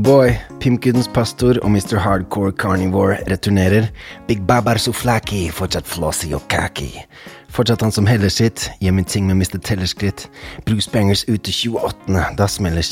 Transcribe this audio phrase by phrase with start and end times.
[0.00, 0.30] Oh boy,
[0.60, 1.98] Pimkudens pastor og Mr.
[2.00, 3.90] Hardcore Carnivore returnerer.
[4.28, 6.88] Big Babar Suflaki, fortsatt flossy og kaki.
[7.52, 9.60] Fortsatt han som heller sitt, min ting med Mr.
[9.60, 10.30] Tellerskritt.
[10.64, 12.82] Bruce Bangers ute 28., da smeller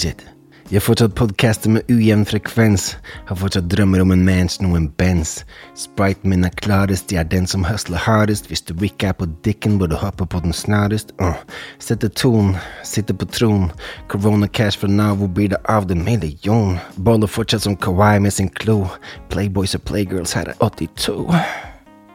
[0.68, 2.90] Jeg fortsatt podcaster med ujevn frekvens.
[3.24, 5.38] Har fortsatt drømmer om en mansion og en Benz.
[5.72, 8.50] Spriten min er klarest, jeg er den som hustler hardest.
[8.50, 11.14] Hvis du ikke er på dikken, bør du hoppe på den snarest.
[11.22, 11.40] Uh.
[11.80, 12.52] Sette ton,
[12.84, 13.70] sitte på tron.
[14.12, 16.76] Corona cash fra Nav, hvor blir det av den million?
[17.00, 18.84] Boller fortsatt som Kawai med sin klo.
[19.32, 21.67] Playboys og playgirls, her er 82.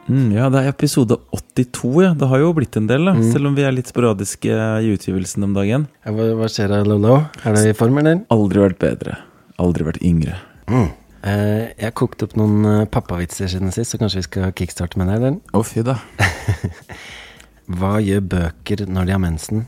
[0.04, 2.10] Mm, ja, det er episode 82, ja.
[2.18, 3.14] Det har jo blitt en del, da.
[3.32, 4.52] Selv om vi er litt sporadiske
[4.84, 5.86] i utgivelsen om dagen.
[6.04, 7.22] Hva, hva skjer Lolo?
[7.44, 8.20] Er det i form, eller?
[8.34, 9.16] Aldri vært bedre.
[9.62, 10.36] Aldri vært yngre.
[10.68, 10.90] Mm.
[11.24, 15.00] Eh, jeg har kokt opp noen eh, pappavitser siden sist, så kanskje vi skal kickstarte
[15.00, 15.38] med det, eller?
[15.56, 15.96] Å, fy da.
[17.78, 19.64] Hva gjør bøker når de har mensen?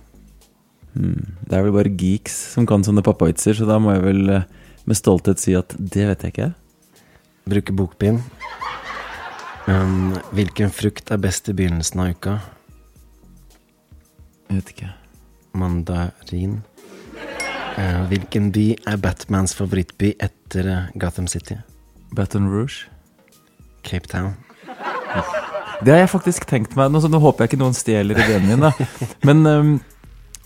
[0.97, 4.47] Det er vel bare geeks som kan sånne pappavitser, så da må jeg vel eh,
[4.85, 6.53] med stolthet si at det vet jeg ikke.
[7.49, 8.21] Bruke bokbind.
[9.67, 12.37] Um, hvilken frukt er best i begynnelsen av uka?
[14.47, 14.91] Jeg vet ikke.
[15.59, 16.61] Mandarin.
[17.77, 21.59] Uh, hvilken by er Batmans favorittby etter eh, Gotham City?
[22.15, 22.87] Baton Rouge?
[23.83, 24.37] Cape Town.
[25.83, 26.89] Det har jeg faktisk tenkt meg.
[26.93, 28.71] Nå, så nå håper jeg ikke noen stjeler ideen min, da.
[29.27, 29.77] Men um,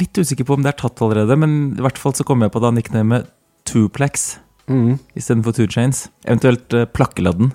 [0.00, 2.52] Litt usikker på om det er tatt allerede, men i hvert fall så kom jeg
[2.54, 3.28] på da nicknamet
[3.68, 4.96] Tuplex Mm.
[5.14, 6.08] istedenfor Two Chains.
[6.24, 7.52] Eventuelt uh, Plakkeladden.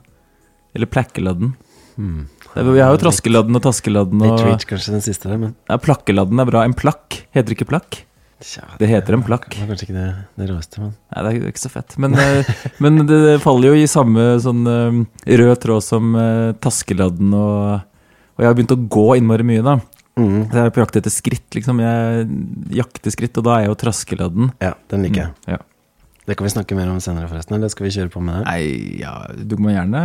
[0.74, 1.54] Eller Plakkeladden.
[1.98, 2.22] Mm.
[2.56, 5.76] Vi har jo Traskeladden og Taskeladden Litt og reach kanskje den siste der, men ja,
[5.80, 6.64] Plakkeladden er bra.
[6.64, 8.00] En plakk heter ikke plakk.
[8.40, 9.50] tja, Det heter en plakk.
[9.52, 10.08] Det var kanskje ikke det,
[10.40, 11.98] det råeste, men Nei, det er ikke så fett.
[12.00, 12.48] Men, eh,
[12.84, 16.16] men det faller jo i samme sånn eh, rød tråd som
[16.64, 17.82] Taskeladden og
[18.40, 19.76] Og jeg har begynt å gå innmari mye, da.
[20.20, 20.40] Mm.
[20.52, 21.82] Så jeg er på jakt etter skritt, liksom.
[21.84, 22.26] Jeg
[22.82, 24.52] jakter skritt, og da er jeg jo Traskeladden.
[24.64, 25.56] Ja, den liker jeg.
[25.56, 25.62] Ja.
[26.28, 27.58] Det kan vi snakke mer om senere, forresten.
[27.58, 28.44] Eller skal vi kjøre på med det?
[28.50, 30.04] Nei, ja, du må gjerne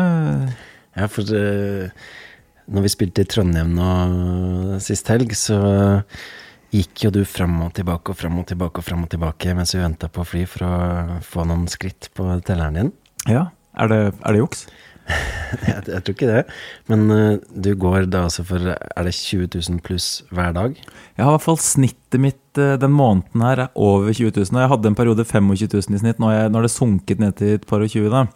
[0.97, 2.07] Ja, for uh,
[2.73, 5.59] når vi spilte i Trondheim nå sist helg, så
[6.75, 9.75] gikk jo du fram og tilbake og fram og tilbake og fram og tilbake mens
[9.77, 12.91] vi venta på fly for å få noen skritt på telleren din.
[13.31, 13.49] Ja.
[13.77, 14.67] Er det, er det juks?
[15.67, 16.41] Jeg, jeg tror ikke det,
[16.91, 20.75] men uh, du går da altså for Er det 20 000 pluss hver dag?
[20.75, 24.51] Jeg har i hvert fall snittet mitt uh, den måneden her er over 20 000.
[24.51, 26.21] Og jeg hadde en periode 25 000 i snitt.
[26.23, 28.27] Nå har det sunket ned til et par og 20, da.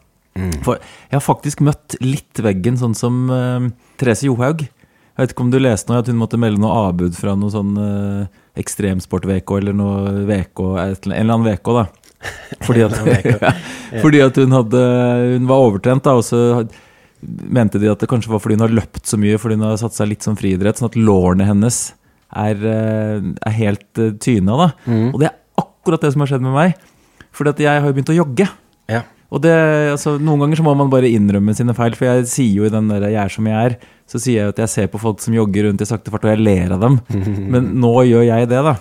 [0.64, 3.66] For jeg har faktisk møtt litt veggen, sånn som uh,
[4.00, 4.62] Therese Johaug.
[4.62, 7.52] Jeg vet ikke om du leste noe, at hun måtte melde noe avbud fra noe
[7.52, 7.74] sånn
[8.56, 11.84] ekstremsport-VK eller noe VK, en eller annen VK, da.
[12.66, 13.52] Fordi at, ja,
[14.02, 14.80] fordi at hun hadde
[15.38, 16.66] Hun var overtrent, da, og så
[17.20, 19.80] mente de at det kanskje var fordi hun har løpt så mye, fordi hun har
[19.80, 21.78] satt seg litt som friidrett, sånn at lårene hennes
[22.32, 24.68] er, eh, er helt eh, tyna, da.
[25.12, 26.78] Og det er akkurat det som har skjedd med meg.
[27.36, 28.46] Fordi at jeg har jo begynt å jogge.
[28.90, 29.02] Ja.
[29.30, 29.52] Og det,
[29.92, 32.72] altså, Noen ganger så må man bare innrømme sine feil, for jeg sier jo i
[32.72, 33.76] den der 'jeg er som jeg er',
[34.08, 36.34] så sier jeg at jeg ser på folk som jogger rundt i sakte fart, og
[36.34, 37.00] jeg ler av dem.
[37.52, 38.76] Men nå gjør jeg det, da.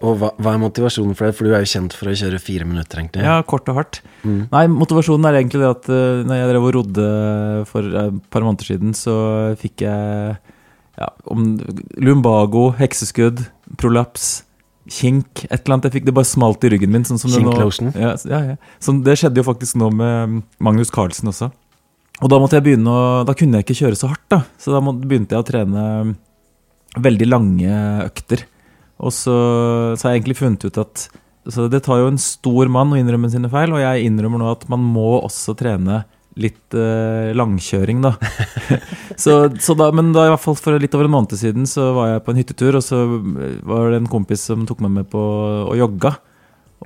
[0.00, 1.36] Og hva, hva er motivasjonen for det?
[1.36, 3.24] For du er jo kjent for å kjøre fire minutter, egentlig.
[3.26, 4.00] Ja, kort og hardt.
[4.24, 7.08] Nei, motivasjonen er egentlig det at uh, når jeg drev og rodde
[7.68, 9.14] for et et par måneder siden, så
[9.60, 10.38] fikk jeg
[11.00, 11.52] ja, om
[12.00, 13.44] lumbago, hekseskudd,
[13.80, 14.42] prolaps,
[14.90, 15.88] kink, et eller annet.
[15.88, 17.06] Jeg fikk det bare smalt i ryggen min.
[17.08, 17.92] Sånn som det nå-.
[17.94, 18.56] Ja, ja, ja.
[18.82, 21.50] Sånn, det skjedde jo faktisk nå med Magnus Carlsen også.
[22.20, 24.42] Og da måtte jeg begynne å Da kunne jeg ikke kjøre så hardt, da.
[24.60, 25.84] Så da må, begynte jeg å trene
[27.00, 28.44] veldig lange økter.
[29.00, 29.34] Og så,
[29.96, 31.08] så har jeg egentlig funnet ut at
[31.50, 34.50] så Det tar jo en stor mann å innrømme sine feil, og jeg innrømmer nå
[34.52, 36.02] at man må også trene
[36.38, 38.12] litt eh, langkjøring, da.
[39.22, 39.88] så, så da.
[39.96, 42.34] Men da i hvert fall for litt over en måned siden så var jeg på
[42.34, 45.24] en hyttetur, og så eh, var det en kompis som tok meg med på
[45.64, 46.14] å jogga.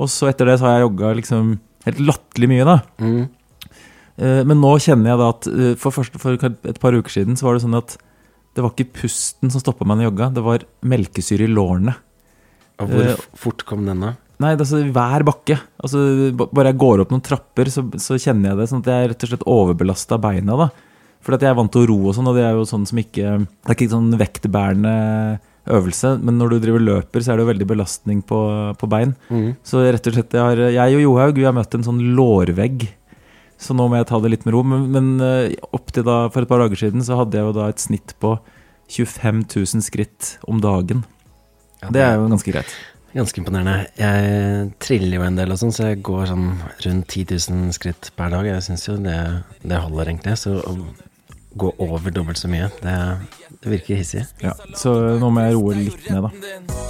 [0.00, 1.52] Og så etter det så har jeg jogga liksom
[1.84, 2.78] helt latterlig mye, da.
[3.02, 3.20] Mm.
[4.16, 7.38] Eh, Men nå kjenner jeg da at eh, for, første, for et par uker siden
[7.38, 7.98] så var det sånn at
[8.54, 11.96] det var ikke pusten som stoppa meg når jeg jogga, det var melkesyre i lårene.
[12.82, 14.14] Og hvor Eh, fort kom den, da?
[14.42, 15.56] Nei, altså hver bakke.
[15.78, 16.00] Altså,
[16.34, 18.68] bare jeg går opp noen trapper, så, så kjenner jeg det.
[18.70, 20.58] Sånn at jeg er rett og slett overbelasta beina.
[20.58, 20.68] da
[21.22, 22.86] For at jeg er vant til å ro og sånn, og det er jo sånn
[22.90, 24.94] som ikke Det er ikke sånn vektbærende
[25.64, 28.38] øvelse, men når du driver løper, så er det jo veldig belastning på,
[28.76, 29.14] på bein.
[29.30, 29.54] Mm.
[29.64, 32.84] Så rett og slett, jeg, har, jeg og Johaug vi har møtt en sånn lårvegg.
[33.56, 34.60] Så nå må jeg ta det litt med ro.
[34.66, 37.56] Men, men eh, opp til da, for et par dager siden så hadde jeg jo
[37.56, 38.34] da et snitt på
[38.92, 41.06] 25 000 skritt om dagen.
[41.92, 42.74] Det er jo ganske greit.
[43.14, 43.86] Ganske imponerende.
[43.98, 46.48] Jeg triller jo en del og sånn, så jeg går sånn
[46.86, 48.48] rundt 10 000 skritt per dag.
[48.48, 49.18] Jeg syns jo det,
[49.62, 50.34] det holder, egentlig.
[50.40, 50.56] Så
[51.54, 52.94] gå over dobbelt så mye, det,
[53.62, 54.24] det virker hissig.
[54.42, 56.30] Ja, så nå må jeg roe litt ned, da.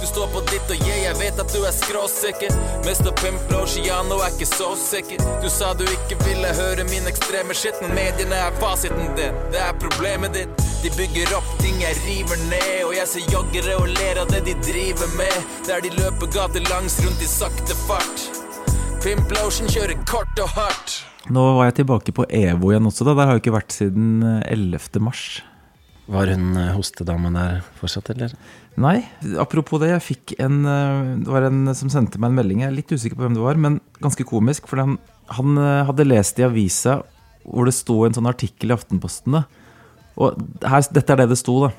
[0.01, 2.57] Du står på ditt og jeg, jeg vet at du er skråsikker.
[2.85, 3.11] Mr.
[3.21, 5.21] Pimple Oceano er ikke så sikker.
[5.43, 9.37] Du sa du ikke ville høre min ekstreme shit, men mediene er fasiten din.
[9.53, 10.65] Det er problemet ditt.
[10.83, 14.43] De bygger opp ting jeg river ned, og jeg ser joggere og ler av det
[14.49, 15.41] de driver med.
[15.69, 18.29] Der de løper gatelangs rundt i sakte fart.
[19.05, 21.03] Pimplotion kjører kort og hardt.
[21.33, 23.15] Nå var jeg tilbake på EVO igjen også, da.
[23.17, 25.01] Der har jeg ikke vært siden eh, 11.
[25.01, 25.23] mars.
[26.05, 28.35] Var hun hostedamen der fortsatt, eller?
[28.77, 28.99] Nei,
[29.41, 32.69] apropos det, jeg fikk en eh, Det var en som sendte meg en melding, jeg
[32.69, 34.99] er litt usikker på hvem det var, men ganske komisk, for han,
[35.33, 36.99] han eh, hadde lest i avisa
[37.45, 39.43] hvor det sto en sånn artikkel i Aftenposten, da.
[40.21, 41.73] Og her, dette er det det sto, da.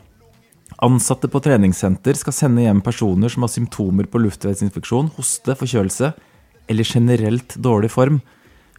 [0.85, 6.11] Ansatte på treningssenter skal sende hjem personer som har symptomer på luftveisinfeksjon, hoste, forkjølelse
[6.71, 8.19] eller generelt dårlig form.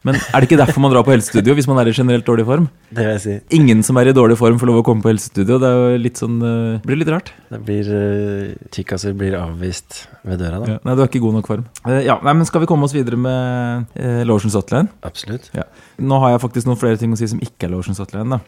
[0.06, 2.46] Men er det ikke derfor man drar på helsestudio, hvis man er i generelt dårlig
[2.48, 2.68] form?
[2.90, 3.36] Det vil jeg si.
[3.58, 5.58] Ingen som er i dårlig form får lov å komme på helsestudio.
[5.62, 7.32] Det er jo litt sånn, eh, blir litt rart.
[7.50, 10.76] Det blir uh, Kikkaser blir avvist ved døra, da.
[10.76, 10.84] Ja.
[10.86, 11.66] Nei, du er ikke i god nok form.
[11.88, 14.92] Eh, ja, nei, men Skal vi komme oss videre med uh, Lotion Hotline?
[15.08, 15.50] Absolutt.
[15.58, 15.66] Ja.
[15.98, 18.42] Nå har jeg faktisk noen flere ting å si som ikke er Lotion Hotline.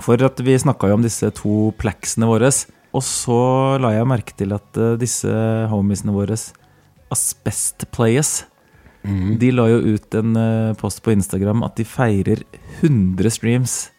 [0.00, 2.50] For at vi snakka jo om disse to plaxene våre.
[2.96, 3.40] Og så
[3.82, 5.30] la jeg merke til at eh, disse
[5.70, 6.38] homiesene våre,
[7.10, 8.44] Asbest Players,
[9.02, 9.38] Mhm.
[9.38, 12.42] de la jo ut en eh, post på Instagram at de feirer
[12.82, 13.90] 100 streams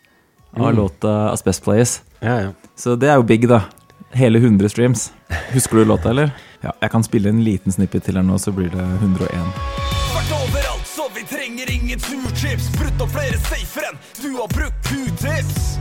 [0.56, 0.76] av Mm.
[0.78, 2.02] låta Asbest Players.
[2.22, 2.52] Ja, ja.
[2.76, 3.64] Så det er jo big, da.
[4.14, 5.12] Hele 100 streams.
[5.54, 6.32] Husker du låta, eller?
[6.62, 9.32] Ja, jeg kan spille en liten snippet til her nå, så blir det 101.
[10.14, 12.70] Vært overalt, så vi trenger ingen turchips.
[12.78, 15.78] Brutt opp flere safer enn du har brukt q-tips.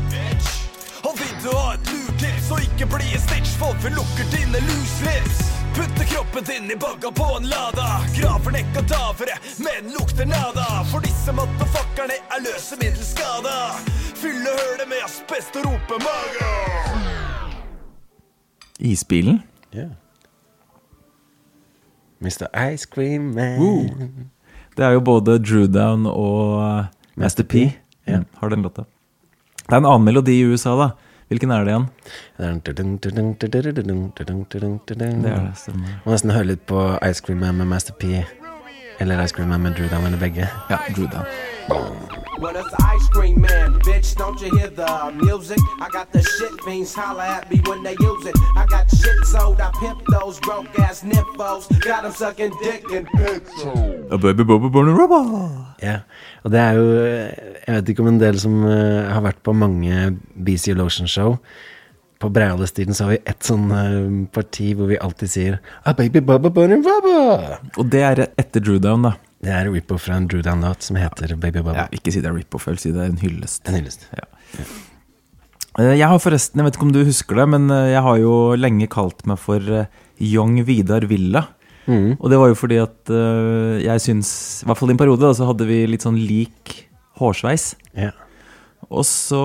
[1.05, 4.61] Og vil du ha et lurtips og ikke bli en snitch, folk vi lukker dine
[4.69, 5.60] loose-lips.
[5.77, 7.89] Putte kroppen din i bagga på en lada.
[8.17, 9.37] Graver ned kadavere,
[9.67, 10.67] men lukter nada.
[10.91, 13.57] For disse motherfuckerne er løsemiddelskada.
[14.21, 16.50] Fylle hølet med asbest og rope maga.
[18.81, 19.43] Isbilen?
[19.73, 19.89] ja.
[22.21, 22.73] Mr.
[22.73, 23.61] Ice Cream Man.
[24.77, 26.85] Det er jo både Drewdown og uh,
[27.17, 27.55] Master P.
[28.07, 28.19] Ja.
[28.19, 28.83] Mm, har den låta.
[29.67, 30.91] Det er en annen melodi i USA, da.
[31.31, 31.85] Hvilken er det igjen?
[35.23, 35.93] Det er det, stemmer.
[36.03, 38.25] Må nesten høre litt på Ice Cream Man med Master P.
[39.01, 40.51] Eller Ice Cream Man med Drew Down, eller begge.
[40.73, 42.27] Ja, Drew Down.
[42.40, 44.16] Well, it's the ice cream man, bitch.
[44.16, 45.59] Don't you hear the music?
[45.78, 48.35] I got the shit fiends holler at me when they use it.
[48.56, 51.68] I got shit sold, I pimp those broke ass nymphos.
[51.85, 53.06] Got them sucking dick and
[54.11, 55.76] A baby, baby, born a rubber.
[55.82, 56.00] Ja,
[56.42, 59.52] og det er jo Jeg vet ikke om en del som uh, har vært på
[59.52, 61.37] mange BC Lotion-show.
[62.20, 66.25] På Breialestiden så har vi ett sånn uh, parti hvor vi alltid sier A baby
[66.25, 67.61] bunny rubber.
[67.76, 69.18] Og det er etter Drew Down, da.
[69.40, 71.76] Det er Rippo fra en Drew Down-låt som heter Baby Bubba.
[71.78, 73.62] Ja, ikke si det er rip-off, si det er en hyllest.
[73.70, 74.04] En hyllest.
[75.78, 78.18] Eh, Jeg har forresten, jeg vet ikke om du husker det, men eh, jeg har
[78.20, 79.88] jo lenge kalt meg for eh,
[80.20, 81.47] Young Vidar Villa.
[81.88, 82.18] Mm.
[82.20, 83.11] Og det var jo fordi at
[83.82, 84.28] jeg syns,
[84.62, 86.75] i hvert fall i en periode, da, så hadde vi litt sånn lik
[87.18, 87.73] hårsveis.
[87.97, 88.12] Ja.
[88.92, 89.40] Og så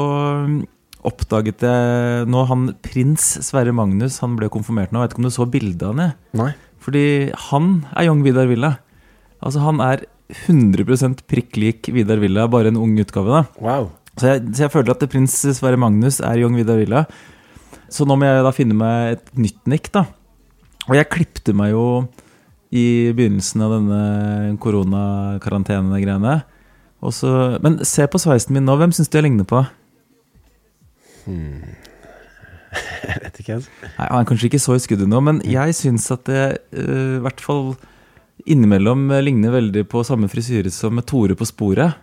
[0.45, 0.59] mm,
[1.07, 5.29] oppdaget jeg nå han prins Sverre Magnus, han ble konfirmert nå, jeg vet ikke om
[5.31, 6.51] du så bildet av ham?
[6.85, 7.05] Fordi
[7.47, 8.75] han er Young Vidar Villa.
[9.44, 10.06] Altså han er
[10.48, 13.44] 100 prikk lik Vidar Villa, bare en ung utgave da.
[13.62, 13.92] Wow.
[14.15, 17.06] Så jeg, så jeg føler at prins Sverre Magnus er Young Vidar Villa.
[17.92, 20.06] Så nå må jeg da finne meg et nytt nikk, da.
[20.88, 21.86] Og jeg klipte meg jo
[22.75, 24.01] i begynnelsen av denne
[24.63, 26.36] koronakarantene-greiene.
[27.63, 28.77] Men se på sveisen min nå.
[28.80, 29.62] Hvem syns du jeg ligner på?
[33.06, 33.70] Jeg vet ikke, altså.
[33.86, 36.42] Nei, Han er kanskje ikke så i skuddet nå, men jeg syns at det
[36.75, 37.70] eh, i hvert fall
[38.45, 42.01] innimellom eh, ligner veldig på samme frisyre som Tore på sporet.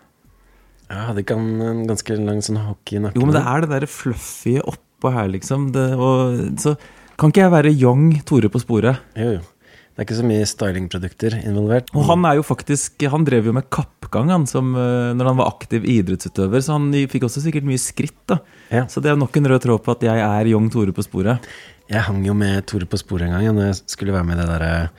[0.93, 3.23] Hadde ikke han en ganske lang sånn hockey i nakken?
[3.23, 5.71] Jo, men det er det derre fluffy oppå her, liksom.
[5.73, 6.75] Det, og, så
[7.21, 9.01] kan ikke jeg være young Tore på sporet?
[9.17, 9.49] Jo, jo.
[9.93, 11.91] Det er ikke så mye stylingprodukter involvert.
[11.93, 15.41] Og han er jo faktisk Han drev jo med kappgang han som, eh, når han
[15.43, 18.17] var aktiv idrettsutøver, så han fikk også sikkert mye skritt.
[18.27, 18.41] da
[18.73, 18.87] Ja.
[18.87, 21.45] Så det er nok en rød tråd på at jeg er young Tore på sporet.
[21.91, 24.39] Jeg hang jo med Tore på sporet en gang ja, når jeg skulle være med
[24.39, 24.91] i det derre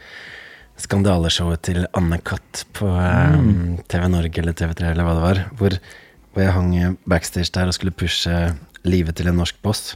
[0.82, 5.42] skandaleshowet til Anne Katt på um, TV Norge eller TV3 eller hva det var.
[5.60, 5.78] Hvor,
[6.34, 8.38] hvor jeg hang backstage der og skulle pushe
[8.84, 9.96] livet til en norsk boss.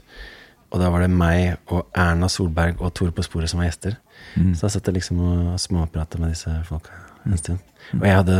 [0.72, 3.96] Og da var det meg og Erna Solberg og Tore på sporet som var gjester.
[4.36, 6.96] Så da satt jeg liksom og småprata med disse folka
[7.28, 7.64] en stund.
[7.98, 8.38] Og jeg hadde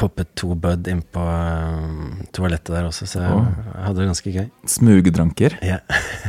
[0.00, 3.66] poppet to bud inn på eh, toalettet der også, så jeg, oh.
[3.84, 4.46] hadde det ganske gøy.
[4.72, 5.58] Smugdranker.
[5.64, 5.80] Ja.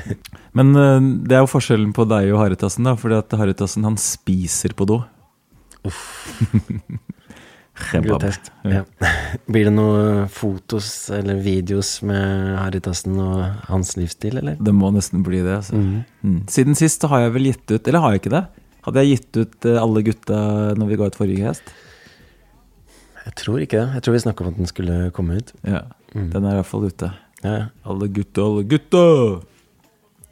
[0.57, 2.97] Men eh, det er jo forskjellen på deg og Haritassen da.
[2.99, 4.99] For at Harrytassen han spiser på do.
[7.91, 8.05] Kebab.
[8.07, 8.51] Grotesk.
[8.67, 8.83] Ja.
[9.51, 14.59] Blir det noen fotos eller videos med Harrytassen og hans livsstil, eller?
[14.61, 15.61] Det må nesten bli det.
[15.61, 15.79] Altså.
[16.21, 16.41] Mm.
[16.51, 18.43] Siden sist har jeg vel gitt ut Eller har jeg ikke det?
[18.85, 20.37] Hadde jeg gitt ut eh, alle gutta
[20.77, 21.73] når vi ga ut forrige hest?
[23.21, 23.97] Jeg tror ikke det.
[23.97, 25.53] Jeg tror vi snakka om at den skulle komme ut.
[25.61, 25.83] Ja.
[26.13, 27.11] Den er i hvert fall ute.
[27.45, 27.57] Ja.
[27.85, 29.03] Alle gutta, alle gutta!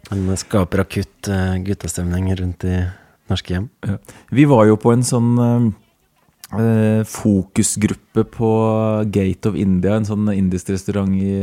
[0.10, 2.80] Den skaper akutt uh, guttastemning rundt i
[3.30, 3.70] norske hjem.
[3.88, 4.00] Ja.
[4.36, 5.70] Vi var jo på en sånn eh,
[6.60, 8.52] eh, fokusgruppe på
[9.14, 11.34] Gate of India, en sånn indisk restaurant i,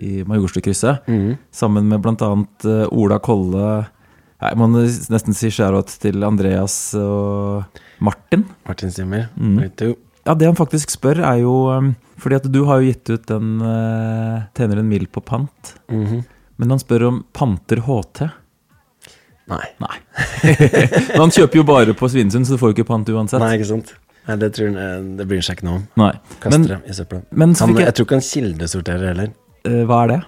[0.00, 1.08] i Majorstukrysset.
[1.54, 3.70] Sammen med annet eh, Ola Kolle
[4.40, 8.46] Nei, man må nesten si shout til Andreas og Martin.
[8.68, 9.26] Martin Simmer.
[9.36, 9.58] Mm.
[10.24, 13.26] Ja, det han faktisk spør, er jo um, Fordi at du har jo gitt ut
[13.28, 15.74] den uh, Tjener en mil på pant.
[15.92, 16.22] Mhm.
[16.60, 18.26] Men han spør om panter HT.
[19.50, 19.66] Nei.
[19.82, 19.96] Nei.
[21.10, 23.42] Men han kjøper jo bare på Svinesund, så du får jo ikke pant uansett.
[23.42, 23.92] Nei, ikke sant?
[24.28, 25.84] Nei, det, tror han, eh, det bryr han seg ikke noe om.
[25.98, 26.10] Nei.
[26.38, 27.20] Kaster Men det i søpla.
[27.42, 29.32] men så Han, jeg- jeg tror ikke han kildesorterer heller.
[29.66, 30.20] Uh, hva er det?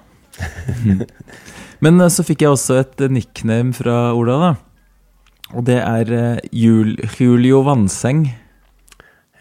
[1.83, 4.53] Men eh, så fikk jeg også et nickname fra Ola, da.
[5.57, 8.27] Og det er Jul, Julio Vannseng.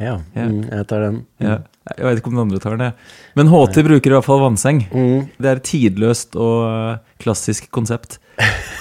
[0.01, 0.47] Ja, Ja.
[0.49, 1.19] Mm, jeg tar den.
[1.39, 1.57] Ja.
[1.81, 2.97] Jeg vet ikke om den andre tar den.
[3.37, 4.83] Men HT bruker i hvert fall vannseng.
[4.93, 5.23] Mm.
[5.41, 8.19] Det er et tidløst og eh, klassisk konsept.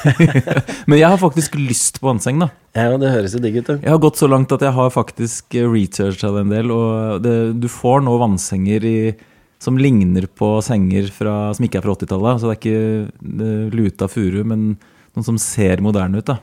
[0.88, 2.50] Men jeg har faktisk lyst på vannseng, da.
[2.76, 3.78] Ja, det høres jo digg ut, da.
[3.80, 7.25] Jeg har gått så langt at jeg har faktisk eh, researcha det en del, og
[7.25, 8.97] det, du får nå vannsenger i,
[9.64, 12.45] som ligner på senger fra, som ikke er fra 80-tallet.
[12.45, 14.75] Så det er ikke det, luta furu, men
[15.16, 16.37] noen som ser moderne ut, da.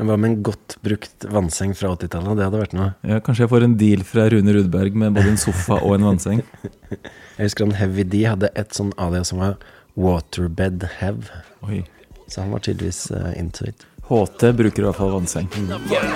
[0.00, 2.38] Hva med en godt brukt vannseng fra 80-tallet?
[2.38, 2.92] Det hadde vært noe.
[3.04, 6.06] Ja, kanskje jeg får en deal fra Rune Rudberg med både en sofa og en
[6.08, 6.40] vannseng.
[7.36, 9.54] Jeg husker han Heavy D hadde et sånn alias som var
[10.00, 11.28] Waterbed Hev.
[11.68, 11.82] Oi.
[12.28, 13.84] Så han var tydeligvis uh, into it.
[14.08, 15.48] HT bruker i hvert fall vannseng.
[15.52, 16.10] Er.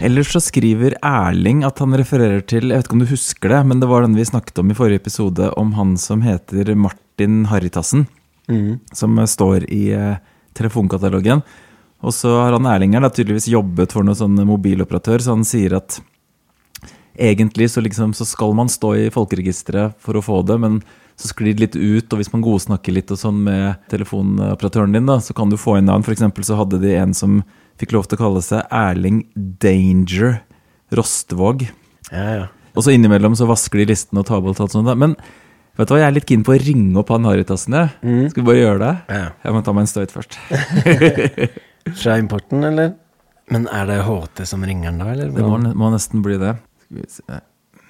[0.00, 3.62] Ellers så skriver Erling at han refererer til Jeg vet ikke om du husker det,
[3.68, 7.44] men det var den vi snakket om i forrige episode, om han som heter Martin
[8.48, 8.80] Harrytassen.
[8.92, 10.18] Som står i eh,
[10.56, 11.42] telefonkatalogen.
[12.04, 15.78] Og så har han Erling her tydeligvis jobbet for noen sånn mobiloperatør, så han sier
[15.78, 15.98] at
[17.16, 20.82] egentlig så, liksom, så skal man stå i folkeregisteret for å få det, men
[21.16, 25.08] så sklir det litt ut, og hvis man godsnakker litt og sånn med telefonoperatøren din,
[25.08, 26.04] da, så kan du få inn navn.
[26.04, 27.38] For eksempel så hadde de en som
[27.80, 30.42] fikk lov til å kalle seg Erling Danger
[30.92, 31.64] Rostvåg.
[32.12, 32.44] Ja, ja.
[32.76, 34.92] Og så innimellom så vasker de listene og tar bort alt sånt.
[35.00, 35.16] Men
[35.76, 37.76] vet du hva, jeg er litt keen på å ringe opp han Haritassen.
[37.76, 37.88] jeg.
[38.32, 38.94] Skal vi bare gjøre det?
[39.18, 39.26] Ja.
[39.44, 40.38] Jeg må ta meg en støyt først.
[42.00, 42.94] Fra importen, eller?
[43.52, 45.30] Men er det HT som ringer den da, eller?
[45.34, 46.56] Det må, må nesten bli det.
[46.86, 47.40] Skal vi se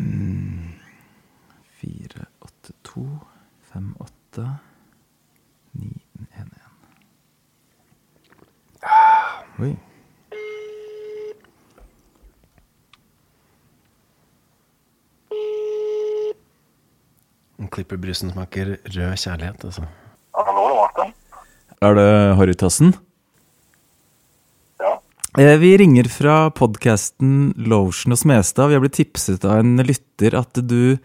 [0.00, 0.72] mm.
[1.80, 3.04] Fire, åtte, to,
[3.72, 4.44] fem, åtte,
[5.76, 6.62] ni, en, en.
[9.64, 9.72] Oi.
[17.72, 19.86] Klipperbrusen smaker rød kjærlighet, altså.
[20.36, 21.12] Hallo, er Martin.
[21.82, 22.08] Er det
[22.38, 22.92] Harrytassen?
[24.80, 24.96] Ja.
[25.38, 28.68] Eh, Vi ringer fra podkasten Lotion og Smestad.
[28.68, 30.98] Vi har blitt tipset av en lytter at du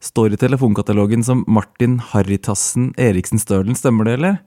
[0.00, 3.76] står i telefonkatalogen som Martin Harrytassen Eriksen Stølen.
[3.76, 4.38] Stemmer det, eller?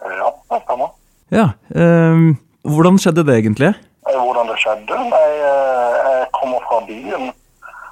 [0.00, 0.92] Ja, det stemmer.
[1.34, 1.48] Ja.
[1.74, 2.36] ehm,
[2.66, 3.74] hvordan skjedde det egentlig?
[4.06, 4.96] Eh, Hvordan det skjedde?
[5.10, 7.32] Nei, eh, jeg kommer fra byen,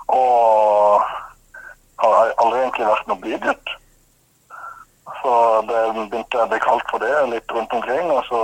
[0.09, 1.03] og
[2.03, 3.75] har aldri egentlig vært noe bygutt.
[5.19, 5.33] Så
[5.69, 8.43] det begynte jeg å bli kalt for det litt rundt omkring, og så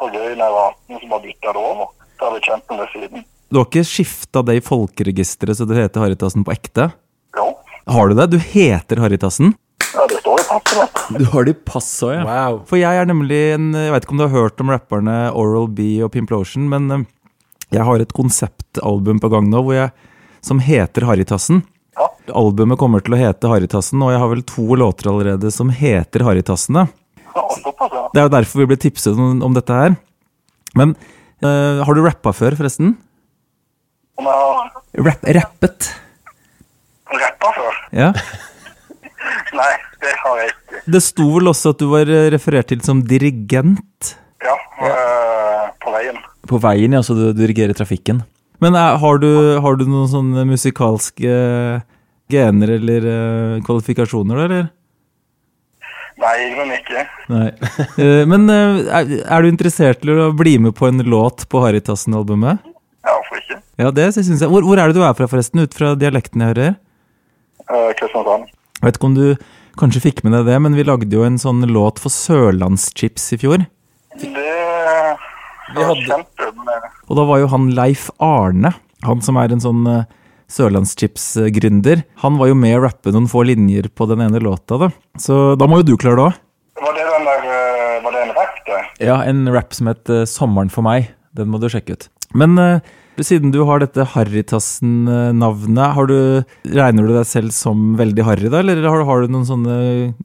[0.00, 1.90] på gøy når jeg var 18, så bare bytta jeg det over.
[2.16, 3.24] Så har vi kjent med det siden.
[3.50, 6.92] Du har ikke skifta det i folkeregisteret så du heter Haritassen på ekte?
[7.36, 7.48] Jo.
[7.90, 8.28] Har du det?
[8.30, 9.56] Du heter Haritassen?
[9.90, 11.00] Ja, det står i passet mitt.
[11.18, 12.26] Du har det i passet òg, ja.
[12.28, 12.60] Wow.
[12.70, 15.66] For jeg er nemlig en Jeg vet ikke om du har hørt om rapperne Oral
[15.74, 17.08] B og Pimplotion, men eh,
[17.74, 19.90] jeg har et konseptalbum på gang nå hvor jeg,
[20.46, 21.64] som heter Harrytassen.
[22.00, 22.08] Ja.
[22.40, 26.24] Albumet kommer til å hete Harrytassen, og jeg har vel to låter allerede som heter
[26.24, 26.86] Harrytassene.
[27.34, 28.04] Ja, ja.
[28.14, 29.94] Det er jo derfor vi ble tipset om, om dette her.
[30.78, 30.94] Men
[31.44, 32.94] uh, har du rappa før, forresten?
[34.20, 35.90] Har Rapp, rappet?
[37.10, 37.78] rappa før?
[37.96, 38.10] Ja.
[39.60, 39.70] Nei,
[40.02, 40.82] det har jeg ikke.
[40.90, 44.54] Det sto vel også at du var eh, referert til som dirigent Ja,
[44.86, 46.18] øh, på veien.
[46.48, 48.22] på veien, ja, så du dirigerer trafikken.
[48.60, 49.30] Men eh, har, du,
[49.64, 51.38] har du noen sånne musikalske
[52.30, 54.68] gener eller eh, kvalifikasjoner, da, eller?
[56.20, 57.06] Nei, men ikke.
[57.32, 57.46] Nei.
[58.00, 62.60] Eh, Men eh, er, du interessert til å bli med på en låt på Harrytassen-albumet?
[63.06, 63.58] Ja, hvorfor ikke?
[63.80, 64.50] Ja, det synes jeg.
[64.52, 65.64] Hvor, hvor er det du er fra, forresten?
[65.64, 66.76] Ut fra dialekten jeg hører?
[67.64, 68.50] Eh, Kristiansand.
[68.80, 69.26] Jeg vet ikke om du
[69.80, 73.40] kanskje fikk med deg det, men vi lagde jo en sånn låt for Sørlandschips i
[73.40, 73.64] fjor.
[74.20, 76.50] Det var kjempe
[77.10, 78.70] Og da var jo han Leif Arne,
[79.02, 80.04] han som er en sånn uh,
[80.50, 84.90] Sørlandschips-gründer, han var jo med å rappe noen få linjer på den ene låta, da.
[85.18, 86.38] Så da må jo du klare det òg.
[86.80, 88.80] Var det den der eh, Var det en rapp, det?
[89.04, 91.10] Ja, en rap som het eh, 'Sommeren for meg'.
[91.36, 92.08] Den må du sjekke ut.
[92.34, 92.80] Men eh,
[93.20, 96.10] siden du har dette Harrytassen-navnet, har
[96.64, 98.62] regner du deg selv som veldig harry, da?
[98.64, 99.76] Eller har, har du noen sånne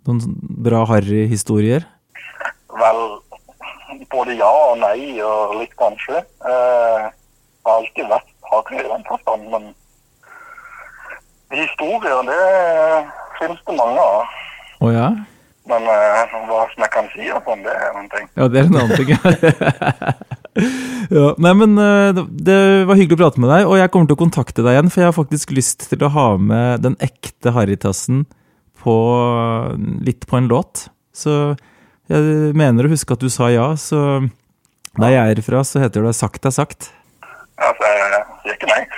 [0.08, 0.22] noen
[0.66, 1.86] bra harry-historier?
[4.16, 6.22] Både ja og nei og litt kanskje.
[6.48, 9.64] Eh, jeg har alltid vært hakelig i den forstand, men
[11.56, 12.42] historier, det
[13.40, 14.36] finnes det mange av.
[14.86, 15.08] Å ja?
[15.66, 18.28] Men eh, hva som jeg kan si og sånn, det er en ting.
[18.38, 19.10] Ja, det er en annen ting.
[21.18, 24.08] ja, nei, men eh, det- det var hyggelig å prate med deg, og jeg kommer
[24.12, 26.96] til å kontakte deg igjen, for jeg har faktisk lyst til å ha med den
[27.04, 28.26] ekte Harrytassen
[28.86, 28.96] på
[30.06, 30.88] litt på en låt.
[31.16, 31.56] Så
[32.12, 34.28] jeg mener å huske at du sa ja, så
[34.96, 36.92] der jeg er fra, så heter det 'sagt er sagt'.
[37.56, 38.82] Altså, jeg sier ikke nei.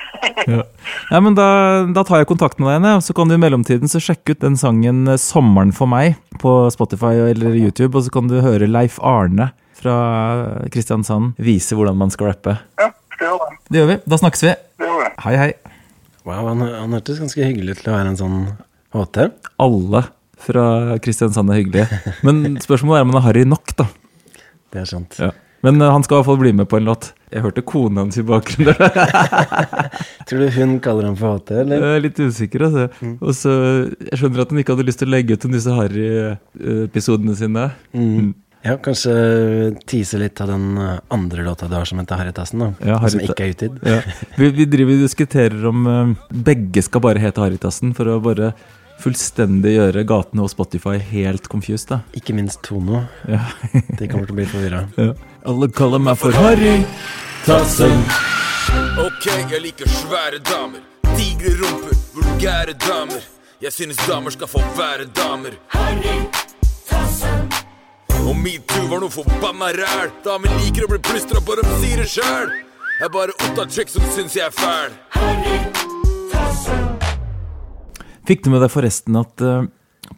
[0.48, 0.63] Ja,
[1.12, 3.89] ja men da, da tar jeg kontakt med deg og så kan du i mellomtiden
[3.89, 8.13] så sjekke ut den sangen eh, 'Sommeren for meg' på Spotify eller YouTube, og så
[8.13, 9.96] kan du høre Leif Arne fra
[10.74, 12.58] Kristiansand vise hvordan man skal rappe.
[12.82, 13.58] ja, skal gjøre det.
[13.70, 13.98] Det gjør vi.
[14.06, 14.54] Da snakkes vi.
[14.78, 15.10] Det gjør vi.
[15.26, 15.52] Hei, hei.
[16.26, 18.39] Wow, han, han hørtes ganske hyggelig ut til å være en sånn
[18.98, 19.30] HT.
[19.63, 20.04] Alle
[20.43, 21.88] fra Kristiansand er hyggelig.
[22.28, 23.88] Men spørsmålet er om han er harry nok, da.
[24.73, 25.17] Det er sant.
[25.21, 25.34] Ja.
[25.65, 27.12] Men eh, han skal i hvert fall bli med på en låt.
[27.34, 28.76] Jeg hørte kona hans i bakgrunnen.
[30.30, 31.84] Tror du hun kaller ham for HT, eller?
[31.84, 33.13] Jeg er litt usikker, altså.
[33.17, 33.54] Og så,
[34.06, 37.71] Jeg skjønner at hun ikke hadde lyst til å legge ut om disse harry-episodene sine.
[37.97, 38.36] Mm.
[38.67, 39.13] Ja, kanskje
[39.88, 40.80] tease litt av den
[41.13, 42.71] andre låta du har som heter Harrytassen, da.
[42.89, 43.78] Ja, som ikke er utgitt.
[43.86, 44.00] Ja.
[44.39, 46.15] Vi, vi driver og diskuterer om eh,
[46.47, 48.54] begge skal bare hete Harrytassen, for å bare
[49.02, 51.90] fullstendig gjøre gatene og Spotify helt confused.
[51.90, 52.00] da.
[52.18, 53.04] Ikke minst Tono.
[53.30, 53.40] Ja.
[53.98, 54.84] De kommer til å bli forvirra.
[54.98, 55.14] Ja.
[55.48, 56.82] Alle kaller meg for Harry
[57.46, 58.02] Tassen.
[59.00, 60.82] Ok, jeg liker svære damer.
[61.16, 63.22] Digre rumper, vulgære damer.
[63.64, 65.56] Jeg synes damer skal få være damer.
[68.28, 70.12] Og metoo var noe forbanna ræl.
[70.26, 72.52] Damer liker å bli plystra på, de sier det sjæl.
[72.98, 74.92] Jeg er bare opptatt chick som syns jeg er fæl.
[78.28, 79.68] Fikk du med deg forresten at eh,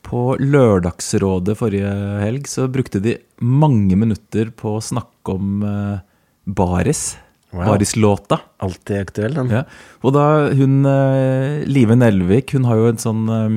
[0.06, 1.90] på Lørdagsrådet forrige
[2.24, 5.98] helg så brukte de mange minutter på å snakke om uh,
[6.46, 7.18] Baris.
[7.50, 7.72] Wow.
[7.72, 8.40] Baris-låta.
[8.62, 9.50] Alltid aktuell, den.
[9.54, 9.64] Ja.
[10.06, 13.56] Og da hun eh, Live Nelvik, hun har jo en sånn eh,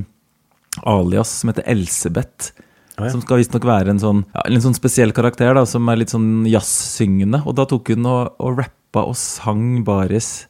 [0.88, 2.54] alias som heter Elsebeth.
[2.96, 3.10] Oh, ja.
[3.12, 6.12] Som skal visstnok være en sånn, ja, en sånn spesiell karakter, da, som er litt
[6.12, 7.42] sånn jazzsyngende.
[7.44, 10.46] Og da tok hun og, og rappa og sang Baris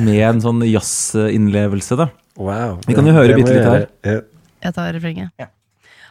[0.00, 2.08] med en sånn jazzinnlevelse, da.
[2.36, 2.80] Wow.
[2.86, 3.86] Vi kan jo høre bitte litt her.
[4.04, 4.20] Ja.
[4.66, 5.30] Jeg tar refrenget.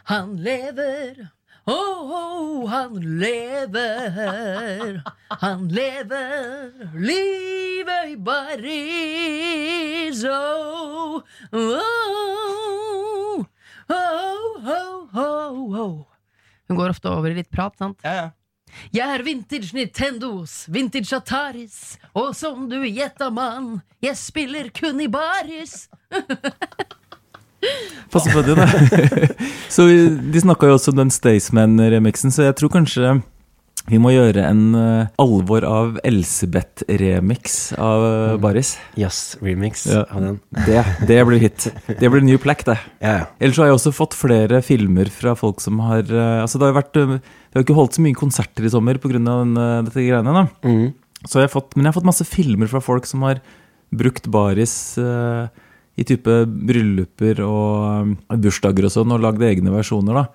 [0.06, 1.28] Han lever,
[1.66, 5.00] oh, oh, han lever.
[5.42, 10.24] Han lever livet i Paris.
[10.30, 13.44] Oh, oh,
[13.90, 15.96] oh, oh, oh, oh.
[16.66, 17.98] Hun går ofte over i litt prat, sant?
[18.94, 25.08] Jeg er vintage Nintendos, vintage Ataris, og som du gjetta, mann, jeg spiller kun i
[25.10, 25.88] baris.
[28.12, 28.66] Passe på det, da.
[29.74, 33.16] så de snakka jo også om den Staysman-remixen, så jeg tror kanskje
[33.86, 38.72] Vi må gjøre en uh, alvor av Elsebeth-remix av uh, Baris.
[38.98, 40.00] Jazz-remix Ja.
[40.10, 40.38] av den.
[40.66, 41.68] Det, det blir hit.
[41.86, 42.74] Det blir new plack, det.
[42.98, 43.26] Ja, ja.
[43.38, 46.66] Ellers så har jeg også fått flere filmer fra folk som har uh, Altså det
[46.66, 49.20] har jo vært Vi har ikke holdt så mye konserter i sommer pga.
[49.86, 50.34] dette greiene.
[50.34, 50.88] da Mm.
[51.26, 53.38] Så jeg har fått, Men jeg har fått masse filmer fra folk som har
[53.94, 60.12] brukt baris i type brylluper og bursdager og sånn, og lagd egne versjoner.
[60.12, 60.26] da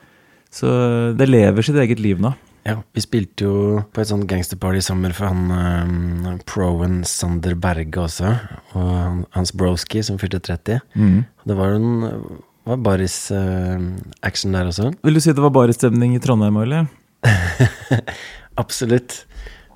[0.49, 0.71] Så
[1.19, 2.31] det lever sitt eget liv nå.
[2.67, 3.55] Ja, vi spilte jo
[3.89, 8.35] på et sånt gangsterparty i sommer for han um, Proen Sander Berge også,
[8.75, 10.83] og han, hans broski som fylte 30.
[10.93, 11.23] Mm.
[11.49, 13.81] Det var jo en var baris uh,
[14.21, 14.91] action der også.
[15.01, 16.87] Vil du si det var baristemning i Trondheim òg, eller?
[18.61, 19.23] Absolutt.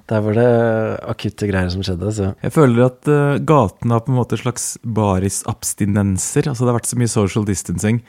[0.05, 0.49] Der var det
[1.09, 4.75] akutte greier som skjedde, så Jeg føler at uh, gatene har på en måte slags
[4.85, 6.51] barisabstinenser.
[6.51, 8.03] Altså det har vært så mye social distancing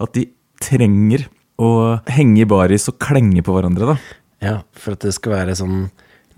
[0.00, 0.30] at de
[0.64, 1.28] trenger
[1.60, 1.70] å
[2.10, 3.94] henge i baris og klenge på hverandre.
[3.94, 3.96] da.
[4.44, 5.88] ja, for at det skal være sånn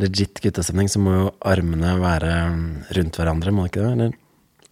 [0.02, 2.64] legit guttastemning, så må jo armene være um,
[2.96, 3.92] rundt hverandre, må det ikke det?
[3.96, 4.10] Eller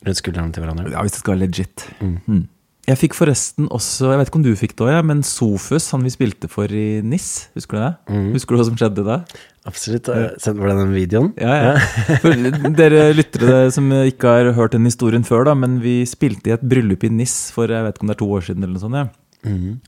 [0.05, 0.91] rundt skuldrene til hverandre.
[0.93, 1.87] Ja, Hvis det skal være legit.
[2.05, 2.43] Mm.
[2.85, 5.87] Jeg fikk forresten også, jeg vet ikke om du fikk det òg, ja, men Sofus,
[5.95, 8.19] han vi spilte for i NIS, husker du det?
[8.35, 9.17] Husker du hva som skjedde da?
[9.65, 10.11] Absolutt.
[10.13, 11.31] Var det den videoen?
[11.41, 12.19] Ja, ja.
[12.21, 12.37] For
[12.77, 16.67] dere lyttere som ikke har hørt den historien før, da, men vi spilte i et
[16.69, 18.67] bryllup i NIS for jeg vet ikke om det er to år siden.
[18.69, 19.49] eller noe sånt, ja.
[19.49, 19.79] Mhm.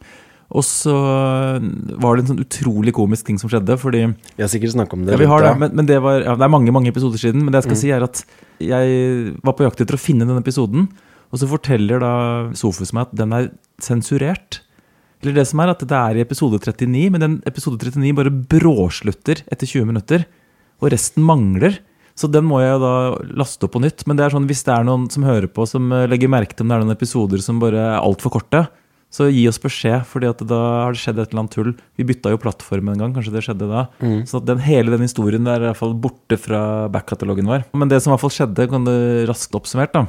[0.55, 0.93] Og så
[1.99, 5.07] var det en sånn utrolig komisk ting som skjedde, fordi Vi har sikkert snakket om
[5.07, 5.17] det.
[5.17, 7.43] ja, vi har det, men, men det, var, ja, det er mange mange episoder siden.
[7.43, 8.23] Men det jeg skal si er at
[8.63, 10.87] jeg var på jakt etter å finne denne episoden.
[11.35, 12.13] Og så forteller da
[12.55, 13.51] Sofus meg at den er
[13.83, 14.61] sensurert.
[15.25, 18.31] Eller det som er at det er i episode 39, men den episode 39 bare
[18.31, 20.27] bråslutter etter 20 minutter.
[20.79, 21.81] Og resten mangler.
[22.17, 22.95] Så den må jeg da
[23.37, 24.07] laste opp på nytt.
[24.09, 26.55] Men det er sånn, hvis det er noen som hører på, som eh, legger merke
[26.55, 28.63] til om det er noen episoder som bare er altfor korte,
[29.13, 31.71] så gi oss beskjed, fordi da har det skjedd et eller annet tull.
[31.97, 33.87] Vi bytta jo plattform en gang, kanskje det skjedde da.
[34.29, 37.65] Så at den, hele den historien er i hvert fall borte fra backkatalogen vår.
[37.73, 38.99] Men det som i hvert fall skjedde, kan det
[39.31, 40.07] raskt oppsummert, da.